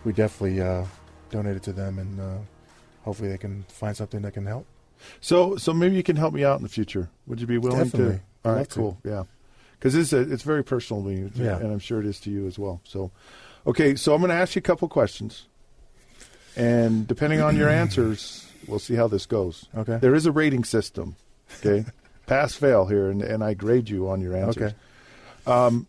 we 0.04 0.14
definitely 0.14 0.62
uh, 0.62 0.84
donated 1.30 1.62
to 1.64 1.74
them, 1.74 2.00
and 2.00 2.20
uh, 2.20 2.38
hopefully 3.04 3.30
they 3.30 3.38
can 3.38 3.64
find 3.70 3.96
something 3.96 4.24
that 4.24 4.34
can 4.34 4.48
help. 4.48 4.66
So 5.22 5.58
so 5.58 5.74
maybe 5.74 5.96
you 5.96 6.02
can 6.04 6.16
help 6.16 6.34
me 6.34 6.44
out 6.44 6.58
in 6.58 6.64
the 6.64 6.70
future. 6.70 7.08
Would 7.28 7.40
you 7.40 7.46
be 7.46 7.60
willing 7.60 7.84
Definitely. 7.84 8.16
to? 8.16 8.22
All 8.50 8.52
right, 8.54 8.58
love 8.60 8.68
to. 8.70 8.76
cool. 8.76 8.98
Yeah, 9.04 9.24
because 9.80 9.96
it's 9.96 10.14
a, 10.14 10.20
it's 10.20 10.44
very 10.44 10.64
personal 10.64 11.04
to 11.04 11.10
me, 11.10 11.32
Yeah. 11.36 11.58
and 11.58 11.72
I'm 11.72 11.80
sure 11.80 12.00
it 12.00 12.06
is 12.06 12.20
to 12.22 12.30
you 12.32 12.48
as 12.48 12.58
well. 12.60 12.82
So, 12.84 13.12
okay, 13.68 13.96
so 13.96 14.14
I'm 14.14 14.22
going 14.22 14.30
to 14.30 14.36
ask 14.36 14.56
you 14.56 14.60
a 14.60 14.64
couple 14.64 14.88
questions, 14.88 15.46
and 16.56 17.08
depending 17.08 17.42
on 17.42 17.56
your 17.58 17.70
answers, 17.70 18.48
we'll 18.68 18.80
see 18.80 18.96
how 18.96 19.08
this 19.08 19.26
goes. 19.26 19.66
Okay. 19.76 19.98
There 19.98 20.16
is 20.16 20.26
a 20.26 20.32
rating 20.32 20.64
system. 20.64 21.16
Okay, 21.60 21.86
pass 22.26 22.56
fail 22.56 22.86
here, 22.88 23.10
and, 23.10 23.22
and 23.22 23.44
I 23.44 23.54
grade 23.54 23.90
you 23.90 24.10
on 24.10 24.22
your 24.22 24.36
answers. 24.36 24.74
Okay. 24.74 24.76
um, 25.48 25.88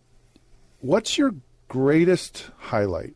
What's 0.80 1.16
your 1.18 1.34
greatest 1.68 2.50
highlight? 2.58 3.14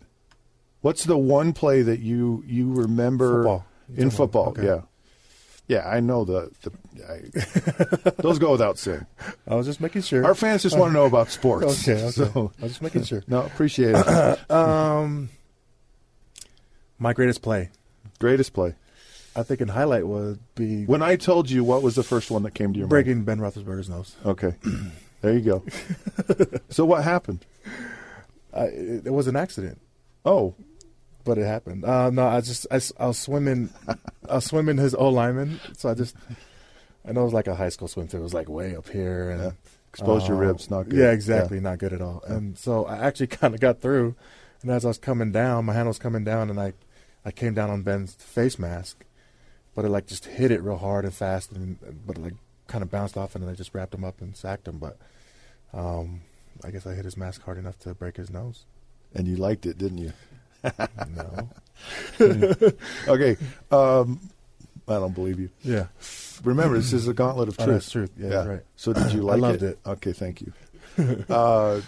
What's 0.81 1.05
the 1.05 1.19
one 1.19 1.53
play 1.53 1.83
that 1.83 2.01
you 2.01 2.43
you 2.47 2.73
remember 2.73 3.43
Football. 3.43 3.67
in 3.91 3.95
You're 3.95 3.97
talking 3.97 4.07
about- 4.07 4.17
football? 4.17 4.49
okay. 4.49 4.65
Yeah, 4.65 4.81
yeah, 5.71 5.89
I 5.89 6.01
know 6.01 6.25
the 6.25 6.51
the 6.63 6.73
I, 7.09 8.11
those 8.23 8.41
go 8.41 8.51
without 8.51 8.77
saying. 8.77 9.07
I 9.47 9.55
was 9.55 9.67
just 9.67 9.81
making 9.81 10.03
sure. 10.03 10.25
Our 10.27 10.35
fans 10.35 10.65
just 10.65 10.77
want 10.77 10.91
to 10.91 10.95
know 10.95 11.07
about 11.07 11.31
sports. 11.31 11.89
okay. 11.89 12.03
Okay. 12.03 12.11
So, 12.11 12.53
I 12.59 12.63
was 12.63 12.73
just 12.73 12.83
making 12.83 13.05
sure. 13.05 13.23
no, 13.29 13.43
appreciate 13.43 13.95
it. 13.97 14.39
Um, 14.51 15.29
my 16.99 17.13
greatest 17.13 17.41
play. 17.41 17.71
Greatest 18.19 18.53
play. 18.53 18.75
I 19.37 19.45
think 19.45 19.61
in 19.61 19.69
highlight 19.69 20.09
would 20.09 20.41
be 20.57 20.85
When 20.87 21.03
I 21.03 21.15
told 21.15 21.49
you, 21.49 21.63
what 21.63 21.83
was 21.83 21.95
the 21.95 22.03
first 22.03 22.33
one 22.33 22.43
that 22.43 22.51
came 22.53 22.73
to 22.73 22.79
your 22.79 22.87
mind? 22.87 22.91
breaking 22.91 23.23
Ben 23.23 23.39
Roethlisberger's 23.39 23.89
nose. 23.89 24.17
Okay, 24.27 24.55
there 25.21 25.35
you 25.35 25.41
go. 25.41 25.65
so 26.69 26.85
what 26.85 27.05
happened? 27.05 27.47
I, 28.53 28.65
it, 28.65 29.07
it 29.07 29.13
was 29.13 29.29
an 29.29 29.37
accident. 29.37 29.81
Oh, 30.25 30.55
but 31.25 31.39
it 31.39 31.45
happened. 31.47 31.85
Uh, 31.85 32.11
no, 32.11 32.27
I 32.27 32.41
just 32.41 32.67
I, 32.71 32.81
I 32.99 33.07
was 33.09 33.19
swimming, 33.19 33.71
I 34.29 34.35
was 34.37 34.45
swimming 34.47 34.77
his 34.79 34.95
O 34.95 35.09
lineman. 35.09 35.61
So 35.77 35.89
I 35.89 35.95
just, 35.95 36.17
I 37.07 37.13
know 37.13 37.23
it 37.23 37.25
was 37.25 37.33
like 37.35 37.47
a 37.47 37.55
high 37.55 37.69
school 37.69 37.89
swim. 37.89 38.09
It 38.13 38.19
was 38.19 38.35
like 38.35 38.49
way 38.49 38.77
up 38.77 38.89
here 38.89 39.31
and 39.31 39.43
Yeah. 39.43 39.51
exposed 39.91 40.29
your 40.29 40.37
uh, 40.37 40.47
ribs. 40.49 40.71
Not 40.71 40.89
good. 40.89 40.99
Yeah, 40.99 41.13
exactly, 41.13 41.61
not 41.61 41.79
good 41.79 41.93
at 41.93 42.01
all. 42.01 42.23
And 42.27 42.57
so 42.59 42.85
I 42.87 42.99
actually 42.99 43.27
kind 43.41 43.55
of 43.55 43.61
got 43.61 43.81
through. 43.81 44.15
And 44.63 44.71
as 44.71 44.85
I 44.85 44.89
was 44.89 44.99
coming 44.99 45.33
down, 45.33 45.65
my 45.65 45.73
hand 45.73 45.89
was 45.89 45.99
coming 45.99 46.23
down, 46.25 46.51
and 46.51 46.61
I, 46.61 46.75
I 47.25 47.31
came 47.31 47.55
down 47.55 47.71
on 47.71 47.83
Ben's 47.83 48.13
face 48.15 48.59
mask, 48.59 49.05
but 49.75 49.85
it 49.85 49.89
like 49.89 50.07
just 50.07 50.27
hit 50.27 50.51
it 50.51 50.63
real 50.63 50.77
hard 50.77 51.05
and 51.07 51.15
fast, 51.15 51.53
and 51.53 51.79
but 52.07 52.19
it 52.19 52.23
like 52.23 52.35
kind 52.67 52.83
of 52.83 52.91
bounced 52.91 53.17
off, 53.17 53.35
and 53.35 53.43
then 53.43 53.51
I 53.51 53.55
just 53.55 53.75
wrapped 53.75 53.95
him 53.95 54.05
up 54.05 54.21
and 54.21 54.37
sacked 54.37 54.69
him. 54.69 54.77
But, 54.79 54.99
um, 55.73 56.21
I 56.63 56.71
guess 56.71 56.87
I 56.87 56.93
hit 56.95 57.05
his 57.07 57.17
mask 57.17 57.43
hard 57.43 57.57
enough 57.57 57.79
to 57.81 57.95
break 57.95 58.17
his 58.19 58.29
nose. 58.31 58.67
And 59.15 59.27
you 59.27 59.37
liked 59.37 59.65
it, 59.67 59.79
didn't 59.79 59.99
you? 59.99 60.13
No. 60.65 61.49
Okay. 63.09 63.37
Um, 63.71 64.21
I 64.87 64.95
don't 64.95 65.15
believe 65.15 65.41
you. 65.41 65.49
Yeah. 65.63 65.87
Remember, 66.45 66.77
this 66.77 66.93
is 66.93 67.09
a 67.09 67.15
gauntlet 67.15 67.49
of 67.49 67.57
Oh, 67.59 67.65
truth. 67.65 67.75
that's 67.77 67.91
truth. 67.91 68.11
Yeah, 68.19 68.29
that's 68.29 68.49
right. 68.49 68.63
So 68.77 68.93
did 68.93 69.13
you 69.13 69.23
like 69.23 69.35
I 69.39 69.41
like 69.41 69.41
loved 69.41 69.63
it. 69.63 69.79
Okay, 69.87 70.13
thank 70.13 70.43
you. 70.43 70.53
uh, 71.31 71.81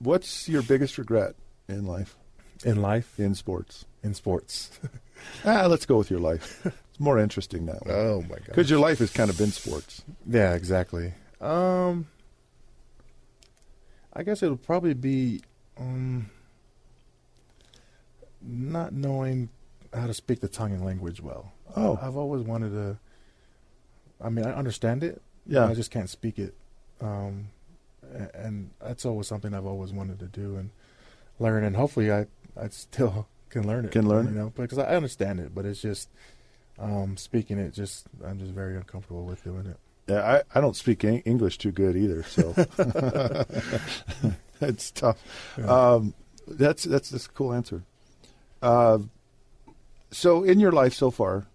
what's 0.00 0.48
your 0.48 0.62
biggest 0.62 0.98
regret 0.98 1.34
in 1.68 1.86
life, 1.86 2.16
In 2.64 2.82
life, 2.82 3.18
in 3.20 3.34
sports? 3.34 3.84
in 4.02 4.14
sports. 4.14 4.70
ah, 5.44 5.66
let's 5.66 5.86
go 5.86 5.96
with 5.98 6.10
your 6.10 6.20
life. 6.20 6.60
It's 6.64 7.00
more 7.00 7.18
interesting 7.18 7.66
that 7.66 7.84
way. 7.86 7.92
Oh 7.94 8.22
my 8.22 8.36
god! 8.36 8.46
Because 8.46 8.70
your 8.70 8.80
life 8.80 8.98
has 9.00 9.10
kind 9.12 9.28
of 9.30 9.36
been 9.38 9.52
sports. 9.52 10.02
Yeah, 10.26 10.54
exactly. 10.54 11.12
Um, 11.40 12.06
I 14.12 14.22
guess 14.24 14.42
it 14.42 14.48
would 14.50 14.62
probably 14.62 14.94
be 14.94 15.42
um, 15.78 16.30
not 18.42 18.92
knowing 18.92 19.48
how 19.92 20.06
to 20.06 20.14
speak 20.14 20.40
the 20.40 20.48
Tongan 20.48 20.84
language 20.84 21.20
well. 21.20 21.52
Oh. 21.76 21.98
I've 22.00 22.16
always 22.16 22.42
wanted 22.42 22.70
to. 22.70 22.98
I 24.20 24.30
mean, 24.30 24.44
I 24.46 24.52
understand 24.52 25.04
it. 25.04 25.22
Yeah. 25.46 25.66
I 25.66 25.74
just 25.74 25.90
can't 25.90 26.10
speak 26.10 26.38
it. 26.38 26.54
Um, 27.00 27.48
and 28.34 28.70
that's 28.80 29.04
always 29.04 29.26
something 29.26 29.54
I've 29.54 29.66
always 29.66 29.92
wanted 29.92 30.18
to 30.20 30.26
do 30.26 30.56
and 30.56 30.70
learn. 31.38 31.64
And 31.64 31.76
hopefully, 31.76 32.10
I 32.12 32.26
I 32.60 32.68
still 32.68 33.28
can 33.50 33.66
learn 33.66 33.84
it. 33.84 33.92
Can 33.92 34.08
learn 34.08 34.26
you 34.26 34.32
know, 34.32 34.52
because 34.54 34.78
I 34.78 34.96
understand 34.96 35.40
it, 35.40 35.54
but 35.54 35.64
it's 35.64 35.80
just 35.80 36.08
um, 36.78 37.16
speaking 37.16 37.58
it. 37.58 37.72
Just 37.72 38.06
I'm 38.24 38.38
just 38.38 38.52
very 38.52 38.76
uncomfortable 38.76 39.24
with 39.24 39.42
doing 39.44 39.66
it. 39.66 39.76
Yeah, 40.08 40.40
I, 40.54 40.58
I 40.58 40.60
don't 40.62 40.76
speak 40.76 41.04
Eng- 41.04 41.20
English 41.26 41.58
too 41.58 41.70
good 41.70 41.94
either, 41.96 42.22
so 42.22 42.54
it's 44.60 44.90
tough. 44.90 45.18
Um, 45.58 46.14
that's 46.46 46.84
that's 46.84 47.10
that's 47.10 47.26
a 47.26 47.30
cool 47.30 47.52
answer. 47.52 47.82
Uh, 48.62 48.98
so, 50.10 50.42
in 50.42 50.58
your 50.60 50.72
life 50.72 50.94
so 50.94 51.10
far, 51.10 51.46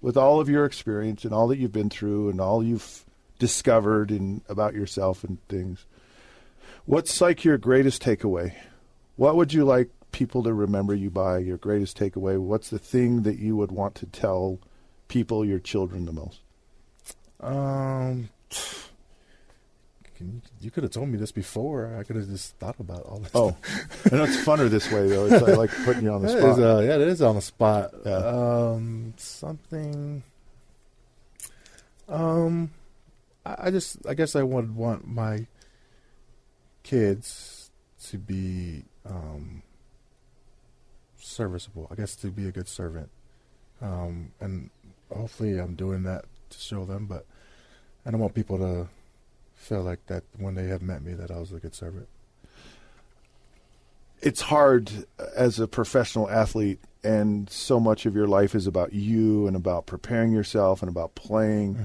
with 0.00 0.16
all 0.16 0.40
of 0.40 0.48
your 0.48 0.64
experience 0.64 1.24
and 1.24 1.34
all 1.34 1.48
that 1.48 1.58
you've 1.58 1.72
been 1.72 1.90
through 1.90 2.28
and 2.28 2.40
all 2.40 2.62
you've 2.62 3.04
discovered 3.38 4.10
and 4.10 4.42
about 4.48 4.74
yourself 4.74 5.24
and 5.24 5.38
things, 5.48 5.84
what's 6.84 7.20
like 7.20 7.44
your 7.44 7.58
greatest 7.58 8.02
takeaway? 8.02 8.54
What 9.16 9.36
would 9.36 9.52
you 9.52 9.64
like 9.64 9.90
people 10.12 10.42
to 10.44 10.54
remember 10.54 10.94
you 10.94 11.10
by? 11.10 11.38
Your 11.38 11.56
greatest 11.56 11.98
takeaway? 11.98 12.38
What's 12.38 12.70
the 12.70 12.78
thing 12.78 13.22
that 13.22 13.38
you 13.38 13.56
would 13.56 13.72
want 13.72 13.94
to 13.96 14.06
tell 14.06 14.60
people, 15.08 15.44
your 15.44 15.58
children, 15.58 16.06
the 16.06 16.12
most? 16.12 16.40
Um, 17.40 18.28
can 20.16 20.26
you, 20.34 20.40
you 20.60 20.70
could 20.70 20.82
have 20.82 20.92
told 20.92 21.08
me 21.08 21.18
this 21.18 21.32
before. 21.32 21.96
I 21.98 22.02
could 22.02 22.16
have 22.16 22.28
just 22.28 22.56
thought 22.56 22.76
about 22.80 23.02
all 23.02 23.18
this. 23.18 23.30
Oh, 23.34 23.56
I 24.10 24.16
know 24.16 24.24
it's 24.24 24.36
funner 24.44 24.68
this 24.68 24.90
way 24.90 25.08
though. 25.08 25.26
It's, 25.26 25.46
like 25.56 25.70
putting 25.84 26.04
you 26.04 26.12
on 26.12 26.22
the 26.22 26.28
That 26.28 26.38
spot. 26.38 26.50
is, 26.52 26.58
uh, 26.58 26.82
yeah, 26.86 26.94
it 26.94 27.08
is 27.08 27.22
on 27.22 27.34
the 27.36 27.42
spot. 27.42 27.92
Yeah. 28.04 28.16
Um, 28.16 29.14
something. 29.16 30.22
Um, 32.08 32.70
I, 33.44 33.56
I 33.66 33.70
just, 33.70 34.06
I 34.06 34.14
guess 34.14 34.34
I 34.36 34.42
would 34.42 34.74
want 34.74 35.06
my 35.06 35.46
kids 36.82 37.70
to 38.08 38.18
be 38.18 38.84
um 39.04 39.62
serviceable. 41.18 41.88
I 41.90 41.94
guess 41.96 42.14
to 42.16 42.28
be 42.28 42.46
a 42.48 42.52
good 42.52 42.68
servant. 42.68 43.10
Um, 43.82 44.32
and 44.40 44.70
hopefully 45.14 45.58
I'm 45.58 45.74
doing 45.74 46.04
that 46.04 46.24
to 46.50 46.58
show 46.58 46.84
them. 46.84 47.06
But 47.06 47.26
I 48.06 48.10
don't 48.10 48.20
want 48.20 48.34
people 48.34 48.58
to 48.58 48.88
feel 49.56 49.82
like 49.82 50.06
that 50.06 50.22
when 50.38 50.54
they 50.54 50.66
have 50.68 50.82
met 50.82 51.02
me 51.02 51.12
that 51.14 51.30
I 51.30 51.38
was 51.38 51.52
a 51.52 51.58
good 51.58 51.74
servant. 51.74 52.08
it's 54.22 54.40
hard 54.42 54.90
as 55.36 55.60
a 55.60 55.68
professional 55.68 56.28
athlete, 56.30 56.80
and 57.04 57.48
so 57.50 57.78
much 57.78 58.06
of 58.06 58.14
your 58.16 58.26
life 58.26 58.54
is 58.54 58.66
about 58.66 58.92
you 58.92 59.46
and 59.46 59.54
about 59.54 59.86
preparing 59.86 60.32
yourself 60.32 60.82
and 60.82 60.88
about 60.88 61.14
playing. 61.14 61.78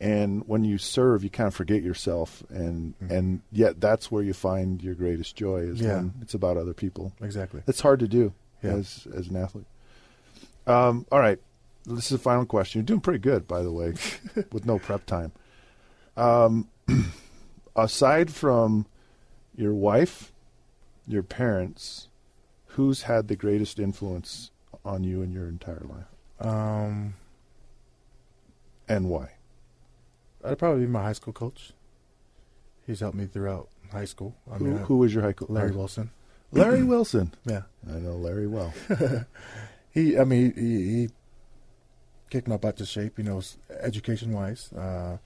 And 0.00 0.46
when 0.46 0.64
you 0.64 0.78
serve, 0.78 1.24
you 1.24 1.30
kind 1.30 1.48
of 1.48 1.54
forget 1.54 1.82
yourself, 1.82 2.44
and 2.48 2.94
Mhm. 3.00 3.10
and 3.10 3.40
yet 3.50 3.80
that's 3.80 4.10
where 4.12 4.22
you 4.22 4.32
find 4.32 4.80
your 4.80 4.94
greatest 4.94 5.34
joy 5.34 5.58
is 5.62 5.80
Yeah. 5.80 5.96
when 5.96 6.14
it's 6.22 6.34
about 6.34 6.56
other 6.56 6.72
people. 6.72 7.12
Exactly. 7.20 7.62
It's 7.66 7.80
hard 7.80 7.98
to 8.00 8.08
do 8.08 8.32
Yeah. 8.62 8.74
as 8.74 9.08
as 9.12 9.26
an 9.26 9.34
athlete. 9.36 9.66
Um, 10.68 11.04
all 11.10 11.18
right, 11.18 11.40
this 11.84 12.04
is 12.04 12.10
the 12.10 12.18
final 12.18 12.46
question. 12.46 12.78
You're 12.78 12.86
doing 12.86 13.00
pretty 13.00 13.18
good, 13.18 13.48
by 13.48 13.62
the 13.62 13.72
way, 13.72 13.94
with 14.52 14.64
no 14.64 14.78
prep 14.78 15.04
time. 15.06 15.32
Um, 16.16 16.68
aside 17.76 18.30
from 18.32 18.86
your 19.54 19.74
wife, 19.74 20.32
your 21.06 21.22
parents, 21.22 22.08
who's 22.72 23.02
had 23.02 23.28
the 23.28 23.36
greatest 23.36 23.78
influence 23.78 24.50
on 24.84 25.04
you 25.04 25.22
in 25.22 25.32
your 25.32 25.48
entire 25.48 25.82
life, 25.88 26.06
Um, 26.46 27.14
and 28.88 29.08
why? 29.08 29.32
I'd 30.44 30.58
probably 30.58 30.82
be 30.82 30.86
my 30.90 31.02
high 31.02 31.12
school 31.12 31.32
coach. 31.32 31.72
He's 32.86 33.00
helped 33.00 33.16
me 33.16 33.26
throughout 33.26 33.68
high 33.92 34.04
school. 34.04 34.34
I 34.50 34.56
who, 34.56 34.64
mean, 34.64 34.76
who 34.78 34.98
was 34.98 35.12
your 35.12 35.22
high 35.24 35.32
school? 35.32 35.48
Coach? 35.48 35.54
Larry 35.54 35.72
Wilson. 35.72 36.10
Larry 36.52 36.82
Wilson. 36.84 37.34
Yeah, 37.44 37.62
I 37.86 37.98
know 37.98 38.16
Larry 38.16 38.46
well. 38.46 38.72
he. 39.90 40.16
I 40.18 40.24
mean, 40.24 40.54
he, 40.54 40.84
he 41.02 41.08
kicked 42.30 42.48
my 42.48 42.56
butt 42.56 42.76
to 42.78 42.86
shape. 42.86 43.18
You 43.18 43.24
know, 43.24 43.42
education 43.80 44.32
wise, 44.32 44.72
uh, 44.72 45.18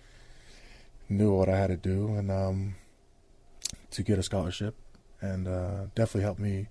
knew 1.13 1.33
what 1.33 1.49
I 1.49 1.57
had 1.57 1.69
to 1.69 1.77
do, 1.77 2.15
and 2.17 2.31
um, 2.31 2.75
to 3.91 4.03
get 4.03 4.19
a 4.19 4.23
scholarship, 4.23 4.75
and 5.21 5.47
uh, 5.47 5.87
definitely 5.95 6.23
helped 6.23 6.41
me. 6.41 6.69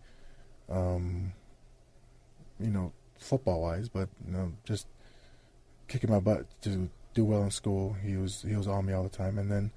Um, 0.69 1.33
you 2.59 2.69
know, 2.69 2.93
football 3.17 3.61
wise, 3.61 3.89
but 3.89 4.09
you 4.25 4.33
know, 4.33 4.53
just 4.63 4.87
kicking 5.87 6.09
my 6.09 6.19
butt 6.19 6.45
to 6.61 6.89
do 7.13 7.25
well 7.25 7.43
in 7.43 7.51
school. 7.51 7.95
He 8.03 8.15
was 8.15 8.43
he 8.47 8.55
was 8.55 8.67
on 8.67 8.85
me 8.85 8.93
all 8.93 9.03
the 9.03 9.09
time, 9.09 9.37
and 9.37 9.51
then 9.51 9.71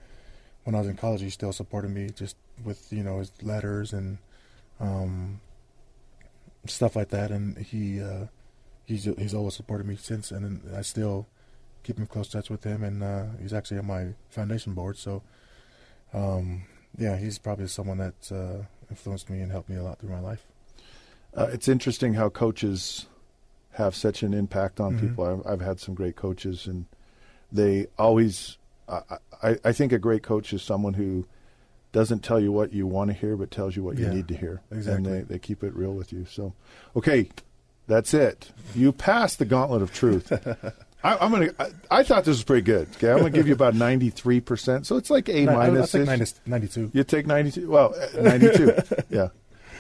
when 0.65 0.75
I 0.75 0.79
was 0.79 0.89
in 0.89 0.97
college, 0.97 1.21
he 1.21 1.31
still 1.31 1.53
supported 1.53 1.91
me 1.91 2.11
just 2.15 2.37
with 2.63 2.93
you 2.93 3.03
know 3.03 3.19
his 3.19 3.33
letters 3.43 3.93
and 3.93 4.19
um, 4.81 5.41
stuff 6.67 6.97
like 6.97 7.11
that. 7.11 7.31
And 7.31 7.59
he 7.59 8.01
uh, 8.01 8.27
he's 8.85 9.05
he's 9.05 9.35
always 9.35 9.55
supported 9.55 9.87
me 9.87 9.97
since, 9.97 10.31
and 10.31 10.63
I 10.75 10.83
still 10.83 11.27
keep 11.85 11.99
in 11.99 12.07
close 12.07 12.29
touch 12.29 12.51
with 12.51 12.65
him. 12.65 12.83
And 12.83 13.03
uh, 13.03 13.27
he's 13.41 13.53
actually 13.53 13.79
on 13.79 13.87
my 13.87 14.09
foundation 14.31 14.75
board, 14.75 14.97
so 14.97 15.23
um, 16.13 16.63
yeah, 16.99 17.17
he's 17.17 17.39
probably 17.39 17.67
someone 17.69 17.99
that 17.99 18.33
uh, 18.33 18.65
influenced 18.91 19.31
me 19.31 19.41
and 19.41 19.53
helped 19.53 19.69
me 19.69 19.77
a 19.77 19.83
lot 19.83 19.99
through 20.01 20.11
my 20.11 20.21
life. 20.21 20.45
Uh, 21.37 21.49
it's 21.53 21.67
interesting 21.69 22.15
how 22.15 22.29
coaches 22.29 23.07
have 23.73 23.95
such 23.95 24.23
an 24.23 24.33
impact 24.33 24.79
on 24.81 24.95
Mhm. 24.95 25.01
people. 25.01 25.25
I've, 25.25 25.53
I've 25.55 25.61
had 25.61 25.81
some 25.81 25.95
great 25.95 26.17
coaches, 26.17 26.67
and 26.67 26.87
they 27.53 27.87
always. 27.99 28.59
I, 28.89 29.01
I, 29.43 29.57
I 29.65 29.73
think 29.73 29.93
a 29.93 29.99
great 29.99 30.23
coach 30.23 30.53
is 30.53 30.63
someone 30.63 30.95
who 30.95 31.27
doesn't 31.93 32.23
tell 32.23 32.39
you 32.39 32.53
what 32.53 32.73
you 32.73 32.87
want 32.87 33.09
to 33.11 33.15
hear, 33.15 33.37
but 33.37 33.51
tells 33.51 33.75
you 33.77 33.83
what 33.83 33.97
you 33.97 34.05
Yeah, 34.05 34.13
need 34.13 34.29
to 34.29 34.35
hear, 34.37 34.61
exactly. 34.71 34.95
and 34.95 35.07
they, 35.29 35.35
they 35.35 35.39
keep 35.39 35.65
it 35.65 35.75
real 35.75 35.95
with 35.95 36.13
you. 36.13 36.27
So, 36.29 36.53
okay, 36.95 37.31
that's 37.87 38.13
it. 38.15 38.51
You 38.75 38.93
passed 38.93 39.39
the 39.39 39.45
gauntlet 39.45 39.81
of 39.83 39.93
truth. 39.93 40.31
I, 41.05 41.19
I'm 41.19 41.31
gonna. 41.31 41.51
I, 41.59 41.71
I 41.91 42.03
thought 42.03 42.25
this 42.25 42.37
was 42.37 42.45
pretty 42.45 42.63
good. 42.63 42.89
Okay, 42.97 43.11
I'm 43.11 43.19
gonna 43.19 43.31
give 43.31 43.47
you 43.47 43.53
about 43.53 43.75
93 43.77 44.41
percent. 44.41 44.87
So 44.87 44.97
it's 44.97 45.11
like 45.11 45.29
A 45.29 45.45
minus. 45.47 45.93
think 45.93 46.07
90, 46.07 46.25
92. 46.47 46.91
You 46.95 47.05
take 47.05 47.27
92. 47.27 47.71
Well, 47.71 47.95
uh, 47.95 48.21
92. 48.23 48.73
yeah. 49.11 49.29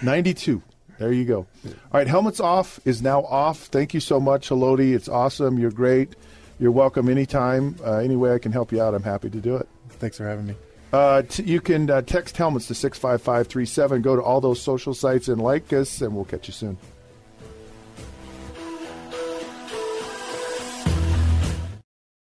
92. 0.02 0.62
There 0.98 1.12
you 1.12 1.24
go. 1.24 1.38
All 1.66 1.72
right, 1.94 2.06
helmets 2.06 2.38
off 2.40 2.78
is 2.84 3.02
now 3.02 3.22
off. 3.24 3.62
Thank 3.64 3.94
you 3.94 4.00
so 4.00 4.20
much, 4.20 4.50
Haloti. 4.50 4.94
It's 4.94 5.08
awesome. 5.08 5.58
You're 5.58 5.72
great. 5.72 6.14
You're 6.60 6.70
welcome 6.70 7.08
anytime. 7.08 7.76
Uh, 7.84 7.96
any 7.96 8.14
way 8.16 8.32
I 8.32 8.38
can 8.38 8.52
help 8.52 8.70
you 8.70 8.80
out, 8.80 8.94
I'm 8.94 9.02
happy 9.02 9.28
to 9.30 9.38
do 9.40 9.56
it. 9.56 9.66
Thanks 9.88 10.18
for 10.18 10.24
having 10.28 10.46
me. 10.46 10.54
Uh, 10.92 11.22
t- 11.22 11.42
you 11.42 11.60
can 11.60 11.90
uh, 11.90 12.02
text 12.02 12.36
helmets 12.36 12.68
to 12.68 12.74
65537. 12.74 14.02
Go 14.02 14.14
to 14.14 14.22
all 14.22 14.40
those 14.40 14.62
social 14.62 14.94
sites 14.94 15.26
and 15.26 15.40
like 15.42 15.72
us, 15.72 16.00
and 16.00 16.14
we'll 16.14 16.24
catch 16.26 16.46
you 16.46 16.54
soon. 16.54 16.78